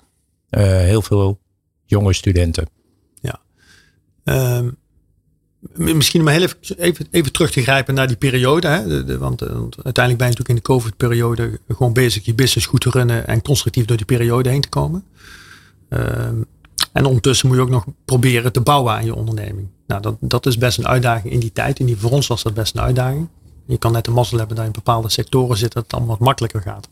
[0.59, 1.39] heel veel
[1.85, 2.67] jonge studenten?
[4.25, 4.59] Uh,
[5.73, 8.67] misschien om heel even, even, terug te grijpen naar die periode.
[8.67, 9.05] Hè?
[9.05, 12.89] De, want, uiteindelijk ben je natuurlijk in de COVID-periode gewoon bezig je business goed te
[12.89, 15.03] runnen en constructief door die periode heen te komen.
[15.89, 15.99] Uh,
[16.91, 19.67] en ondertussen moet je ook nog proberen te bouwen aan je onderneming.
[19.87, 21.79] Nou, dat, dat is best een uitdaging in die tijd.
[21.79, 23.27] En die, voor ons was dat best een uitdaging.
[23.65, 26.25] Je kan net de mazzel hebben dat in bepaalde sectoren zit dat het allemaal wat
[26.25, 26.87] makkelijker gaat.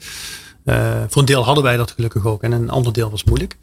[0.65, 3.57] Uh, voor een deel hadden wij dat gelukkig ook en een ander deel was moeilijk.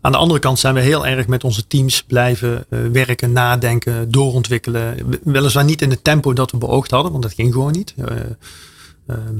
[0.00, 4.10] Aan de andere kant zijn we heel erg met onze teams blijven uh, werken, nadenken,
[4.10, 4.96] doorontwikkelen.
[5.22, 7.94] Weliswaar niet in het tempo dat we beoogd hadden, want dat ging gewoon niet.
[7.96, 8.16] Uh, uh,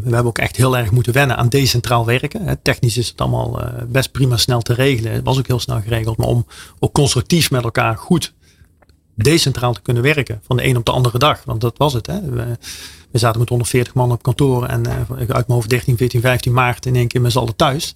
[0.04, 2.58] we hebben ook echt heel erg moeten wennen aan decentraal werken.
[2.62, 5.12] Technisch is het allemaal best prima snel te regelen.
[5.12, 6.16] Het was ook heel snel geregeld.
[6.16, 6.46] Maar om
[6.78, 8.32] ook constructief met elkaar goed
[9.14, 10.40] decentraal te kunnen werken.
[10.46, 11.44] Van de een op de andere dag.
[11.44, 12.06] Want dat was het.
[12.06, 12.20] Hè.
[12.20, 12.58] We,
[13.12, 14.66] zaten met 140 man op kantoor.
[14.66, 17.94] En uit mijn hoofd 13, 14, 15 maart in één keer met z'n allen thuis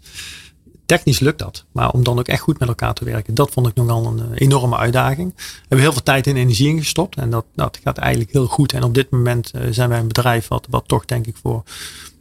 [0.88, 1.64] technisch lukt dat.
[1.72, 4.18] Maar om dan ook echt goed met elkaar te werken, dat vond ik nogal een
[4.18, 5.34] eh, enorme uitdaging.
[5.36, 7.16] We hebben heel veel tijd en energie ingestopt.
[7.16, 8.72] En dat, dat gaat eigenlijk heel goed.
[8.72, 11.62] En op dit moment uh, zijn wij een bedrijf wat, wat toch denk ik voor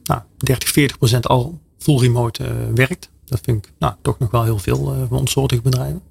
[0.03, 3.09] nou, 30, 40 procent al full remote uh, werkt.
[3.25, 6.01] Dat vind ik nou, toch nog wel heel veel uh, voor ons soortige bedrijven.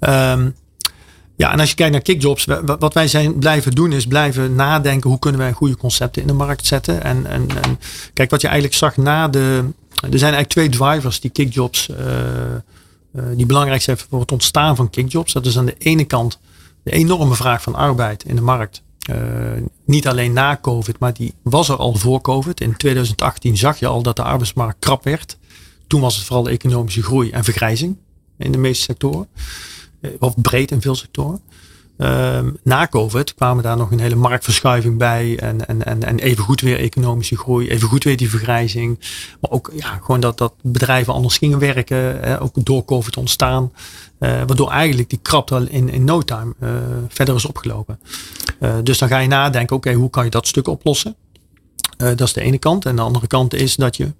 [0.00, 0.54] Um,
[1.38, 2.46] ja, en als je kijkt naar kickjobs,
[2.78, 6.34] wat wij zijn blijven doen is blijven nadenken hoe kunnen wij goede concepten in de
[6.34, 7.02] markt zetten.
[7.02, 7.46] En, en,
[8.12, 11.96] kijk, wat je eigenlijk zag na de, er zijn eigenlijk twee drivers die kickjobs, uh,
[11.96, 15.32] uh, die belangrijk zijn voor het ontstaan van kickjobs.
[15.32, 16.38] Dat is aan de ene kant
[16.82, 18.82] de enorme vraag van arbeid in de markt.
[19.10, 19.16] Uh,
[19.84, 22.60] niet alleen na COVID, maar die was er al voor COVID.
[22.60, 25.38] In 2018 zag je al dat de arbeidsmarkt krap werd.
[25.86, 27.96] Toen was het vooral de economische groei en vergrijzing
[28.38, 29.28] in de meeste sectoren.
[30.18, 31.40] Of breed in veel sectoren.
[32.00, 35.38] Um, na COVID kwamen daar nog een hele marktverschuiving bij.
[35.38, 37.68] En, en, en, en even goed weer economische groei.
[37.68, 38.98] Even goed weer die vergrijzing.
[39.40, 41.96] Maar ook ja, gewoon dat, dat bedrijven anders gingen werken.
[41.96, 43.72] Hè, ook door COVID ontstaan.
[44.20, 46.70] Uh, waardoor eigenlijk die krapte in, in no time uh,
[47.08, 48.00] verder is opgelopen.
[48.82, 51.16] Dus dan ga je nadenken, oké, hoe kan je dat stuk oplossen?
[51.96, 52.86] dat is de ene kant.
[52.86, 54.12] En de andere kant is dat je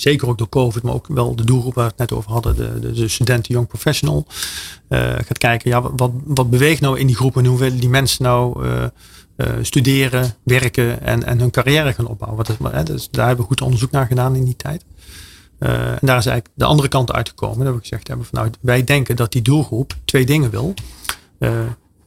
[0.00, 2.56] zeker ook door COVID, maar ook wel de doelgroep waar we het net over hadden,
[2.56, 4.26] de, de, de studenten, young professional,
[4.88, 7.88] uh, gaat kijken, ja, wat, wat beweegt nou in die groep en hoe willen die
[7.88, 8.84] mensen nou uh,
[9.36, 12.46] uh, studeren, werken en, en hun carrière gaan opbouwen.
[12.58, 14.84] Wat is, dus daar hebben we goed onderzoek naar gedaan in die tijd.
[15.58, 17.64] en daar is eigenlijk de andere kant uitgekomen.
[17.64, 20.74] Dat we gezegd hebben van nou, wij denken dat die doelgroep twee dingen wil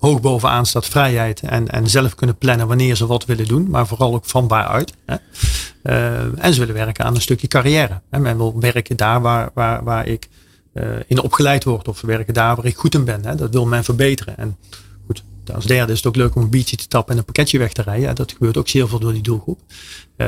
[0.01, 3.87] hoog bovenaan staat vrijheid en, en zelf kunnen plannen wanneer ze wat willen doen, maar
[3.87, 4.93] vooral ook van waaruit.
[5.05, 5.15] Hè.
[5.83, 8.01] Uh, en ze willen werken aan een stukje carrière.
[8.09, 8.19] Hè.
[8.19, 10.29] Men wil werken daar waar, waar, waar ik
[10.73, 13.25] uh, in opgeleid word of werken daar waar ik goed in ben.
[13.25, 13.35] Hè.
[13.35, 14.37] Dat wil men verbeteren.
[14.37, 14.57] En
[15.05, 17.57] goed, als derde is het ook leuk om een biertje te tappen en een pakketje
[17.57, 18.15] weg te rijden.
[18.15, 19.59] Dat gebeurt ook zeer veel door die doelgroep.
[20.17, 20.27] Uh,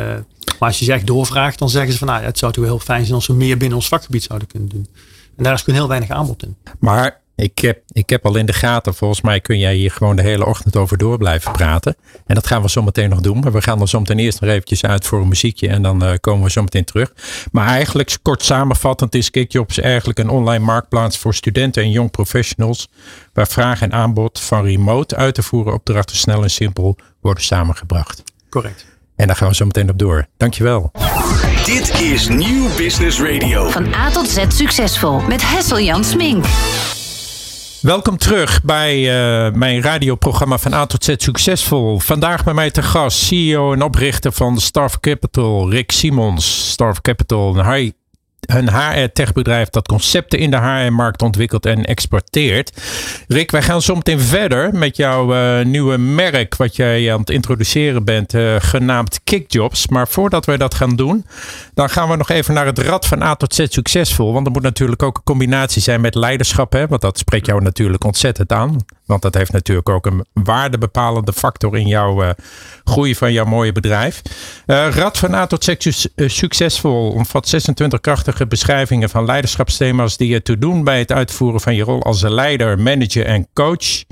[0.59, 3.03] maar als je zegt doorvraagt, dan zeggen ze van nou, het zou toch heel fijn
[3.03, 4.87] zijn als we meer binnen ons vakgebied zouden kunnen doen.
[5.37, 6.55] En daar is gewoon heel weinig aanbod in.
[6.79, 10.15] Maar ik heb, ik heb al in de gaten, volgens mij kun jij hier gewoon
[10.15, 11.95] de hele ochtend over door blijven praten.
[12.25, 13.39] En dat gaan we zo meteen nog doen.
[13.39, 16.03] Maar we gaan er zo meteen eerst nog eventjes uit voor een muziekje en dan
[16.03, 17.13] uh, komen we zo meteen terug.
[17.51, 22.89] Maar eigenlijk kort samenvattend is Kickjobs eigenlijk een online marktplaats voor studenten en jong professionals.
[23.33, 28.23] Waar vraag en aanbod van remote uit te voeren opdrachten snel en simpel worden samengebracht.
[28.49, 28.85] Correct.
[29.15, 30.27] En daar gaan we zo meteen op door.
[30.37, 30.91] Dankjewel.
[31.65, 33.69] Dit is Nieuw Business Radio.
[33.69, 36.45] Van A tot Z succesvol met Hessel Jan Smink.
[37.83, 41.99] Welkom terug bij uh, mijn radioprogramma van A tot Z Succesvol.
[41.99, 46.71] Vandaag bij mij te gast CEO en oprichter van Starf Capital, Rick Simons.
[46.71, 47.63] Starf Capital, een
[48.45, 52.81] een HR-techbedrijf dat concepten in de HR-markt ontwikkelt en exporteert.
[53.27, 57.29] Rick, wij gaan zo meteen verder met jouw uh, nieuwe merk wat jij aan het
[57.29, 59.87] introduceren bent, uh, genaamd Kickjobs.
[59.87, 61.25] Maar voordat wij dat gaan doen,
[61.73, 64.33] dan gaan we nog even naar het rad van A tot Z succesvol.
[64.33, 66.87] Want er moet natuurlijk ook een combinatie zijn met leiderschap, hè?
[66.87, 68.77] want dat spreekt jou natuurlijk ontzettend aan.
[69.05, 72.29] Want dat heeft natuurlijk ook een waardebepalende factor in jouw uh,
[72.83, 74.21] groei van jouw mooie bedrijf.
[74.65, 75.75] rad van A tot Z
[76.15, 81.75] succesvol omvat 26 krachtige beschrijvingen van leiderschapsthema's die je te doen bij het uitvoeren van
[81.75, 84.03] je rol als leider, manager en coach.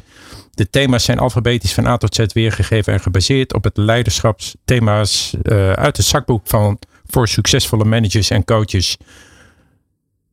[0.54, 5.72] De thema's zijn alfabetisch van A tot Z weergegeven en gebaseerd op het leiderschapsthema's uh,
[5.72, 8.98] uit het zakboek van voor succesvolle managers en coaches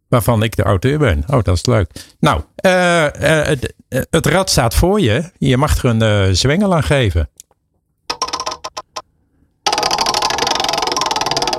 [0.08, 1.24] Waarvan ik de auteur ben.
[1.26, 1.90] Oh, dat is leuk.
[2.20, 3.10] Nou, uh, uh,
[3.46, 3.74] het,
[4.10, 5.30] het rad staat voor je.
[5.38, 7.28] Je mag er een zwengel aan geven.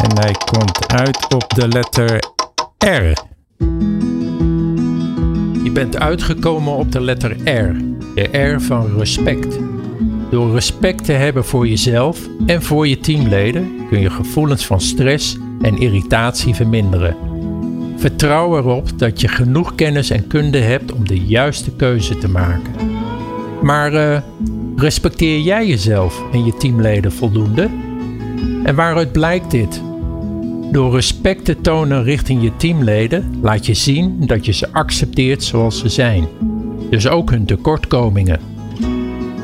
[0.03, 2.19] En hij komt uit op de letter
[2.77, 3.27] R.
[5.63, 7.77] Je bent uitgekomen op de letter R.
[8.15, 9.59] De R van respect.
[10.29, 15.37] Door respect te hebben voor jezelf en voor je teamleden kun je gevoelens van stress
[15.61, 17.28] en irritatie verminderen.
[17.99, 22.73] Vertrouw erop dat je genoeg kennis en kunde hebt om de juiste keuze te maken.
[23.61, 24.19] Maar uh,
[24.75, 27.69] respecteer jij jezelf en je teamleden voldoende?
[28.63, 29.81] En waaruit blijkt dit?
[30.71, 35.79] Door respect te tonen richting je teamleden laat je zien dat je ze accepteert zoals
[35.79, 36.27] ze zijn,
[36.89, 38.39] dus ook hun tekortkomingen.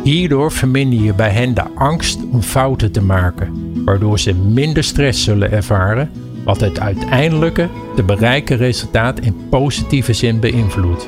[0.04, 5.24] Hierdoor verminder je bij hen de angst om fouten te maken, waardoor ze minder stress
[5.24, 6.10] zullen ervaren,
[6.46, 11.08] wat het uiteindelijke te bereiken resultaat in positieve zin beïnvloedt.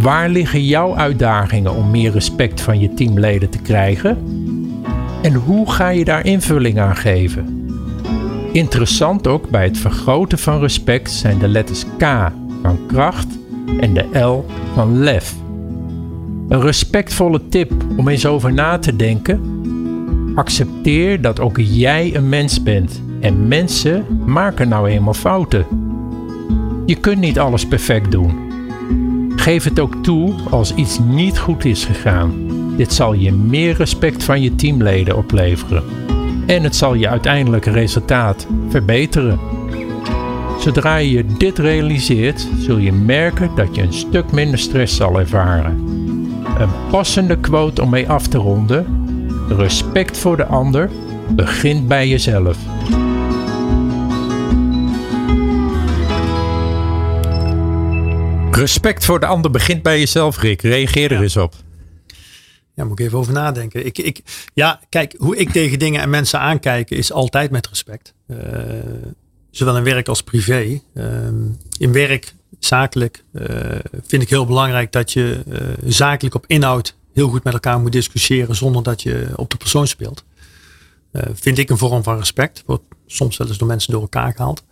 [0.00, 4.18] Waar liggen jouw uitdagingen om meer respect van je teamleden te krijgen?
[5.22, 7.66] En hoe ga je daar invulling aan geven?
[8.52, 12.30] Interessant ook bij het vergroten van respect zijn de letters K
[12.62, 13.38] van kracht
[13.80, 15.34] en de L van lef.
[16.48, 19.40] Een respectvolle tip om eens over na te denken.
[20.34, 25.66] Accepteer dat ook jij een mens bent en mensen maken nou eenmaal fouten.
[26.86, 28.32] Je kunt niet alles perfect doen.
[29.36, 32.32] Geef het ook toe als iets niet goed is gegaan.
[32.76, 35.82] Dit zal je meer respect van je teamleden opleveren
[36.46, 39.38] en het zal je uiteindelijke resultaat verbeteren.
[40.58, 45.76] Zodra je dit realiseert, zul je merken dat je een stuk minder stress zal ervaren.
[46.58, 48.86] Een passende quote om mee af te ronden:
[49.48, 50.90] respect voor de ander
[51.28, 52.58] begint bij jezelf.
[58.58, 60.62] Respect voor de ander begint bij jezelf, Rick.
[60.62, 61.54] Reageer er eens op.
[62.74, 63.86] Ja, moet ik even over nadenken.
[63.86, 64.22] Ik, ik,
[64.54, 68.14] ja, kijk, hoe ik tegen dingen en mensen aankijk is altijd met respect.
[68.26, 68.38] Uh,
[69.50, 70.80] zowel in werk als privé.
[70.94, 71.04] Uh,
[71.78, 73.44] in werk, zakelijk, uh,
[74.06, 75.42] vind ik heel belangrijk dat je
[75.84, 79.86] zakelijk op inhoud heel goed met elkaar moet discussiëren zonder dat je op de persoon
[79.86, 80.24] speelt.
[81.32, 82.62] vind ik een vorm van respect.
[82.66, 84.64] Wordt soms wel eens door mensen door elkaar gehaald.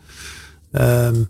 [0.72, 1.22] Ehm,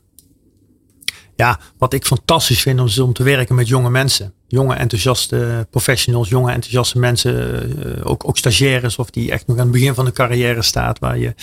[1.37, 4.33] ja, wat ik fantastisch vind om, om te werken met jonge mensen.
[4.47, 7.35] Jonge enthousiaste professionals, jonge enthousiaste mensen.
[7.87, 10.99] Uh, ook, ook stagiaires of die echt nog aan het begin van de carrière staat.
[10.99, 11.35] Waar, je,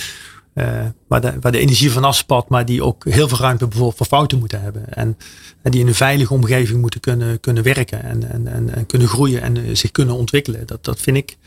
[0.55, 2.49] uh, waar, de, energie van afspat.
[2.49, 4.93] Maar die ook heel veel ruimte bijvoorbeeld voor fouten moeten hebben.
[4.93, 5.17] En,
[5.61, 8.03] en die in een veilige omgeving moeten kunnen, kunnen werken.
[8.03, 10.67] En, en, en, en kunnen groeien en zich kunnen ontwikkelen.
[10.67, 11.37] Dat, dat vind ik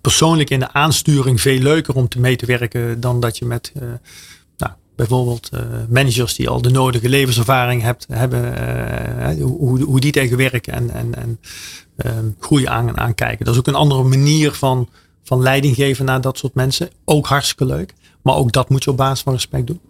[0.00, 3.00] persoonlijk in de aansturing veel leuker om te mee te werken.
[3.00, 3.72] Dan dat je met
[4.96, 8.54] bijvoorbeeld uh, managers die al de nodige levenservaring hebt, hebben,
[9.38, 11.38] uh, hoe, hoe die tegen werken en, en, en
[12.06, 13.44] uh, groei aan, aankijken.
[13.44, 14.88] Dat is ook een andere manier van,
[15.24, 16.88] van leiding geven naar dat soort mensen.
[17.04, 17.94] Ook hartstikke leuk.
[18.22, 19.80] Maar ook dat moet je op basis van respect doen.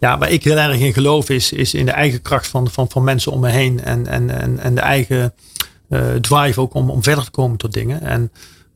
[0.00, 2.90] Ja, waar ik heel erg in geloof is, is in de eigen kracht van, van,
[2.90, 3.84] van mensen om me heen.
[3.84, 5.34] En, en, en, en de eigen
[6.20, 8.00] drive ook om, om verder te komen tot dingen.
[8.00, 8.30] En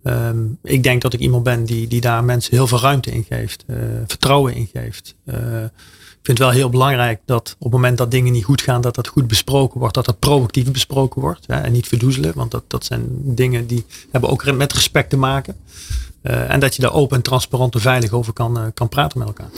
[0.07, 3.25] Um, ik denk dat ik iemand ben die, die daar mensen heel veel ruimte in
[3.29, 5.14] geeft, uh, vertrouwen in geeft.
[5.25, 8.62] Uh, ik vind het wel heel belangrijk dat op het moment dat dingen niet goed
[8.62, 12.33] gaan, dat dat goed besproken wordt, dat dat proactief besproken wordt hè, en niet verdoezelen,
[12.35, 15.57] want dat, dat zijn dingen die hebben ook met respect te maken.
[16.23, 19.29] Uh, en dat je daar open en transparant en veilig over kan, kan praten met
[19.29, 19.51] elkaar.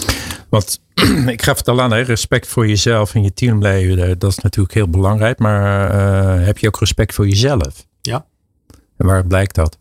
[0.49, 0.81] Want
[1.27, 4.75] ik gaf het al aan, hè, respect voor jezelf en je teamleden, dat is natuurlijk
[4.75, 5.91] heel belangrijk, maar
[6.41, 7.87] heb je ook respect voor jezelf?
[8.01, 8.27] Ja.
[8.97, 9.79] En waar blijkt dat?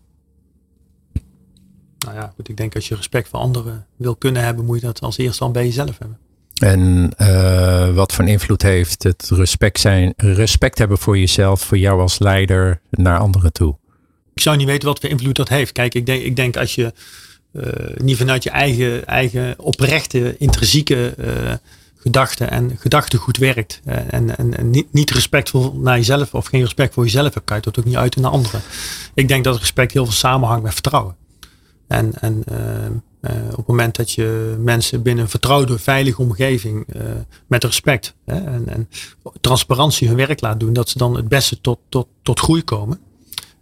[1.97, 4.85] Nou ja, goed, ik denk als je respect voor anderen wil kunnen hebben, moet je
[4.85, 6.17] dat als eerste al bij jezelf hebben.
[6.57, 12.01] En uh, wat voor invloed heeft het respect, zijn, respect hebben voor jezelf, voor jou
[12.01, 13.75] als leider naar anderen toe?
[14.33, 15.71] Ik zou niet weten wat voor invloed dat heeft.
[15.71, 16.93] Kijk, ik denk, ik denk als je
[17.53, 17.63] uh,
[17.95, 21.53] niet vanuit je eigen, eigen oprechte, intrinsieke uh,
[21.97, 23.81] gedachten en gedachtegoed werkt.
[23.85, 27.57] en, en, en niet, niet, respectvol naar jezelf of geen respect voor jezelf hebt, kan
[27.57, 28.61] je dat ook niet uiten naar anderen.
[29.13, 31.15] Ik denk dat respect heel veel samenhangt met vertrouwen.
[31.87, 32.43] En, en
[33.21, 37.01] uh, op het moment dat je mensen binnen een vertrouwde, veilige omgeving uh,
[37.47, 38.89] met respect hè, en, en,
[39.41, 42.99] transparantie hun werk laat doen, dat ze dan het beste tot, tot, tot groei komen.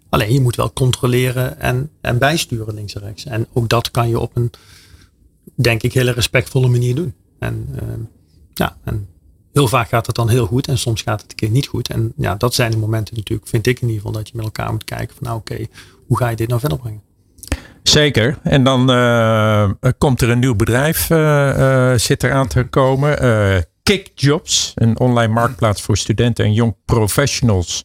[0.10, 3.26] Alleen je moet wel controleren en, en bijsturen links en rechts.
[3.26, 4.52] En ook dat kan je op een,
[5.56, 7.14] denk ik, hele respectvolle manier doen.
[7.40, 7.68] En,
[8.54, 9.08] ja, en
[9.54, 11.90] heel vaak gaat het dan heel goed en soms gaat het een keer niet goed.
[11.90, 14.46] En ja, dat zijn de momenten natuurlijk, vind ik in ieder geval, dat je met
[14.46, 15.66] elkaar moet kijken van nou oké,
[16.08, 17.02] hoe ga je dit nou verder brengen?
[17.90, 18.38] Zeker.
[18.44, 21.18] En dan uh, komt er een nieuw bedrijf uh,
[21.58, 23.18] uh, zit er aan te komen.
[23.84, 27.84] Kickjobs, een online marktplaats voor studenten en jong professionals.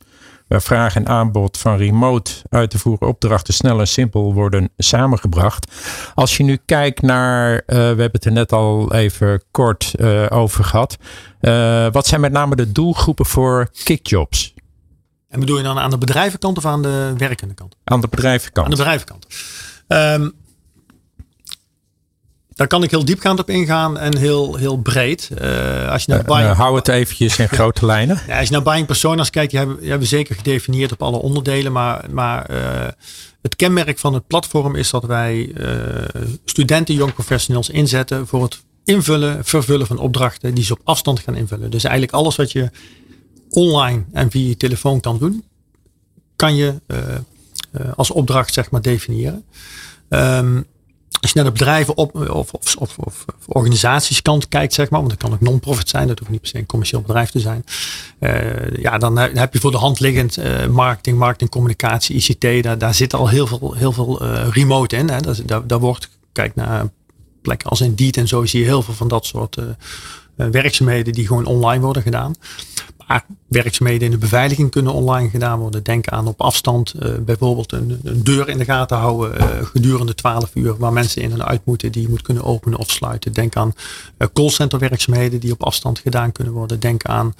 [0.48, 5.72] Waar vraag en aanbod van remote uit te voeren opdrachten snel en simpel worden samengebracht.
[6.14, 10.26] Als je nu kijkt naar, uh, we hebben het er net al even kort uh,
[10.28, 10.96] over gehad.
[11.40, 14.54] Uh, wat zijn met name de doelgroepen voor Kickjobs?
[15.28, 17.76] En bedoel je dan aan de bedrijvenkant of aan de werkende kant?
[17.84, 18.66] Aan de bedrijvenkant.
[18.66, 19.26] Aan de bedrijvenkant.
[19.92, 20.32] Um,
[22.48, 25.30] daar kan ik heel diepgaand op ingaan en heel, heel breed.
[25.42, 26.56] Uh, als je naar uh, buying...
[26.56, 28.20] hou het eventjes in grote lijnen.
[28.26, 31.02] Ja, als je naar buying personas kijkt, die hebben, die hebben we zeker gedefinieerd op
[31.02, 31.72] alle onderdelen.
[31.72, 32.58] Maar, maar uh,
[33.42, 35.54] het kenmerk van het platform is dat wij
[36.44, 41.36] studenten, young professionals inzetten voor het invullen, vervullen van opdrachten die ze op afstand gaan
[41.36, 41.70] invullen.
[41.70, 42.70] Dus eigenlijk alles wat je
[43.50, 45.44] online en via je telefoon kan doen,
[46.36, 46.74] kan je
[47.96, 49.44] als opdracht zeg maar definiëren.
[50.08, 50.66] Um,
[51.20, 55.12] als je naar de bedrijven op, of, of, of, of organisaties kijkt, zeg maar, want
[55.12, 57.64] dat kan ook non-profit zijn, dat hoeft niet per se een commercieel bedrijf te zijn.
[58.20, 62.94] Uh, ja, dan heb je voor de hand liggend uh, marketing, marketingcommunicatie, ICT, daar, daar
[62.94, 65.08] zit al heel veel, heel veel remote in.
[65.08, 65.20] Hè.
[65.20, 66.88] Daar, daar, wordt, kijk naar
[67.42, 69.56] plekken als Indeed en zo, zie je heel veel van dat soort
[70.34, 72.34] werkzaamheden die gewoon online worden gedaan
[73.48, 75.82] werkzaamheden in de beveiliging kunnen online gedaan worden.
[75.82, 80.14] Denk aan op afstand uh, bijvoorbeeld een, een, deur in de gaten houden uh, gedurende
[80.14, 83.32] 12 uur waar mensen in en uit moeten die je moet kunnen openen of sluiten.
[83.32, 83.74] Denk aan
[84.18, 86.80] uh, callcenter werkzaamheden die op afstand gedaan kunnen worden.
[86.80, 87.34] Denk aan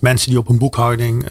[0.00, 1.26] mensen die op een boekhouding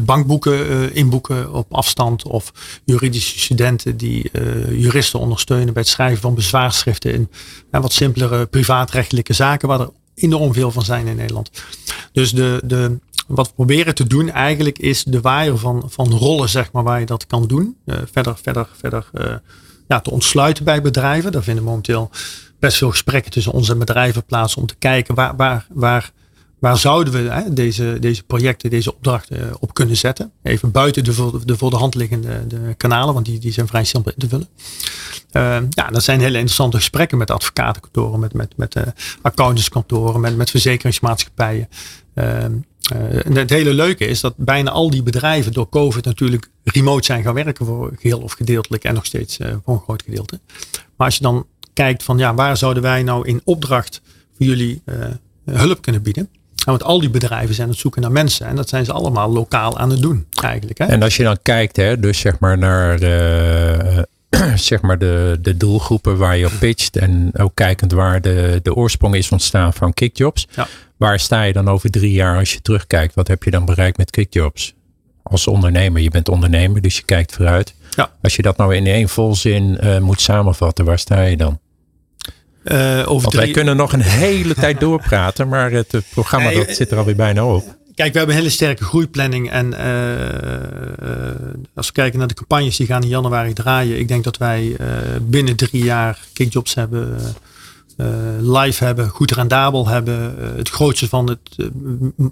[0.00, 2.52] bankboeken inboeken op afstand of
[2.84, 4.30] juridische studenten die
[4.70, 7.28] juristen ondersteunen bij het schrijven van bezwaarschriften in
[7.70, 9.90] wat simpelere privaatrechtelijke zaken waar er
[10.20, 11.50] enorm veel van zijn in Nederland.
[12.12, 16.48] Dus de, de, wat we proberen te doen eigenlijk is de waaier van, van rollen,
[16.48, 17.76] zeg maar, waar je dat kan doen.
[17.84, 19.34] Uh, verder, verder, verder uh,
[19.88, 21.32] ja, te ontsluiten bij bedrijven.
[21.32, 22.10] Daar vinden momenteel
[22.58, 26.12] best veel gesprekken tussen onze bedrijven plaats om te kijken waar, waar, waar
[26.58, 30.32] Waar zouden we hè, deze, deze projecten, deze opdrachten eh, op kunnen zetten?
[30.42, 33.66] Even buiten de voor de, voor de hand liggende de kanalen, want die, die zijn
[33.66, 34.48] vrij simpel in te vullen.
[35.32, 38.82] Uh, ja, dat zijn hele interessante gesprekken met advocatenkantoren, met, met, met uh,
[39.22, 41.68] accountantskantoren, met, met verzekeringsmaatschappijen.
[42.14, 47.04] Uh, en het hele leuke is dat bijna al die bedrijven door COVID natuurlijk remote
[47.04, 50.40] zijn gaan werken voor geheel of gedeeltelijk en nog steeds voor een groot gedeelte.
[50.96, 54.00] Maar als je dan kijkt van ja, waar zouden wij nou in opdracht
[54.36, 54.82] voor jullie
[55.44, 56.28] hulp kunnen bieden?
[56.70, 58.46] Want al die bedrijven zijn aan het zoeken naar mensen.
[58.46, 60.78] En dat zijn ze allemaal lokaal aan het doen eigenlijk.
[60.78, 60.84] Hè?
[60.84, 64.08] En als je dan kijkt, hè, dus zeg maar naar de,
[64.54, 66.96] zeg maar de, de doelgroepen waar je op pitcht.
[66.96, 70.46] En ook kijkend waar de, de oorsprong is ontstaan van kickjobs.
[70.50, 70.66] Ja.
[70.96, 73.14] Waar sta je dan over drie jaar als je terugkijkt?
[73.14, 74.74] Wat heb je dan bereikt met kickjobs?
[75.22, 77.74] Als ondernemer, je bent ondernemer, dus je kijkt vooruit.
[77.90, 78.10] Ja.
[78.22, 81.58] Als je dat nou in één volzin uh, moet samenvatten, waar sta je dan?
[82.64, 86.98] Uh, over wij kunnen nog een hele tijd doorpraten, maar het programma dat zit er
[86.98, 87.76] alweer bijna op.
[87.94, 89.50] Kijk, we hebben een hele sterke groeiplanning.
[89.50, 89.78] En uh,
[91.74, 93.98] als we kijken naar de campagnes die gaan in januari draaien.
[93.98, 94.76] Ik denk dat wij uh,
[95.22, 97.18] binnen drie jaar kickjobs hebben,
[98.40, 100.34] live hebben, goed rendabel hebben.
[100.56, 101.70] het grootste van het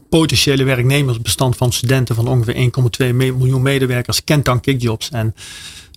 [0.09, 2.71] potentiële werknemersbestand van studenten van ongeveer
[3.11, 5.11] 1,2 miljoen medewerkers kent dan kickjobs.
[5.11, 5.35] En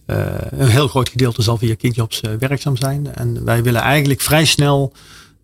[0.09, 3.15] een heel groot gedeelte zal via Kickjobs uh, werkzaam zijn.
[3.15, 4.93] En wij willen eigenlijk vrij snel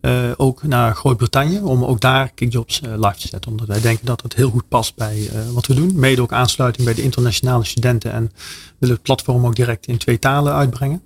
[0.02, 3.52] uh, ook naar Groot-Brittannië om ook daar Kickjobs live te zetten.
[3.52, 5.92] Omdat wij denken dat het heel goed past bij wat we doen.
[5.96, 8.32] Mede ook aansluiting bij de internationale studenten en
[8.78, 11.02] willen het platform ook direct in twee talen uitbrengen.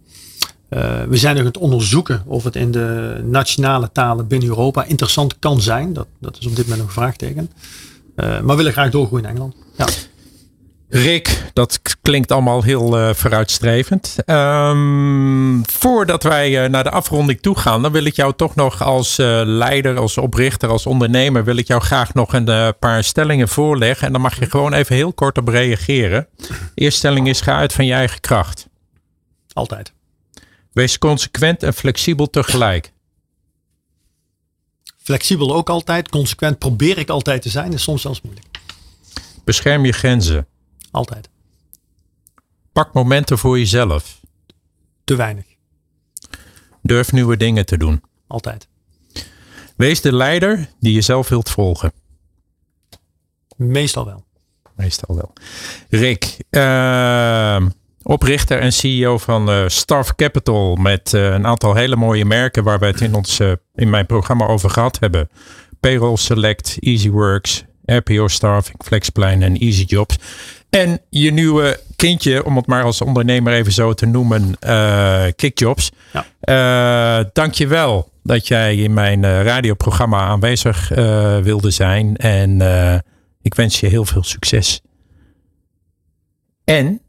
[0.69, 5.39] we zijn nog aan het onderzoeken of het in de nationale talen binnen Europa interessant
[5.39, 5.93] kan zijn.
[5.93, 7.51] Dat, dat is op dit moment een vraagteken.
[8.15, 9.55] maar we willen graag doorgroeien in Engeland.
[9.77, 9.85] Ja.
[10.91, 14.15] Rick, dat klinkt allemaal heel uh, vooruitstrevend.
[14.25, 18.83] Um, voordat wij uh, naar de afronding toe gaan, dan wil ik jou toch nog
[18.83, 23.47] als uh, leider, als oprichter, als ondernemer, wil ik jou graag nog een paar stellingen
[23.47, 24.07] voorleggen.
[24.07, 26.27] En dan mag je gewoon even heel kort op reageren.
[26.75, 28.67] Eerste stelling is: ga uit van je eigen kracht.
[29.53, 29.93] Altijd.
[30.71, 32.91] Wees consequent en flexibel tegelijk.
[34.97, 36.09] Flexibel ook altijd.
[36.09, 37.73] Consequent probeer ik altijd te zijn.
[37.73, 38.47] Is soms zelfs moeilijk.
[39.43, 40.47] Bescherm je grenzen.
[40.91, 41.29] Altijd.
[42.71, 44.19] Pak momenten voor jezelf.
[45.03, 45.45] Te weinig.
[46.81, 48.01] Durf nieuwe dingen te doen.
[48.27, 48.67] Altijd.
[49.75, 51.91] Wees de leider die je zelf wilt volgen.
[53.55, 54.25] Meestal wel.
[54.75, 55.33] Meestal wel.
[55.89, 57.65] Rick, uh,
[58.03, 62.79] oprichter en CEO van uh, Staff Capital met uh, een aantal hele mooie merken waar
[62.79, 63.39] we het in, ons,
[63.75, 65.29] in mijn programma over gehad hebben.
[65.79, 70.17] Payroll Select, EasyWorks, RPO Staffing, Flexplan en Easy Jobs.
[70.69, 75.91] En je nieuwe kindje, om het maar als ondernemer even zo te noemen, uh, Kickjobs.
[76.13, 77.19] Ja.
[77.19, 80.89] Uh, Dank je wel dat jij in mijn radioprogramma aanwezig
[81.43, 82.15] wilde zijn.
[82.15, 82.61] En
[83.41, 84.81] ik wens je heel veel succes.
[86.63, 87.01] En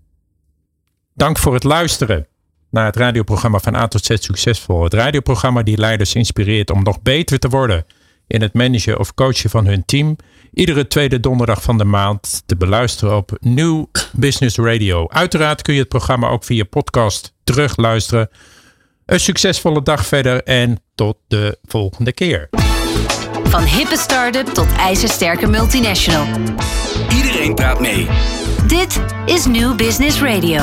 [1.14, 2.26] dank voor het luisteren
[2.70, 4.84] naar het radioprogramma van A tot Z Succesvol.
[4.84, 7.86] Het radioprogramma die leiders inspireert om nog beter te worden
[8.26, 10.16] in het managen of coachen van hun team.
[10.54, 15.08] Iedere tweede donderdag van de maand te beluisteren op New Business Radio.
[15.08, 18.28] Uiteraard kun je het programma ook via podcast terugluisteren.
[19.06, 22.48] Een succesvolle dag verder en tot de volgende keer.
[23.42, 26.26] Van hippe start-up tot ijzersterke multinational.
[27.12, 28.06] Iedereen praat mee.
[28.66, 30.62] Dit is New Business Radio.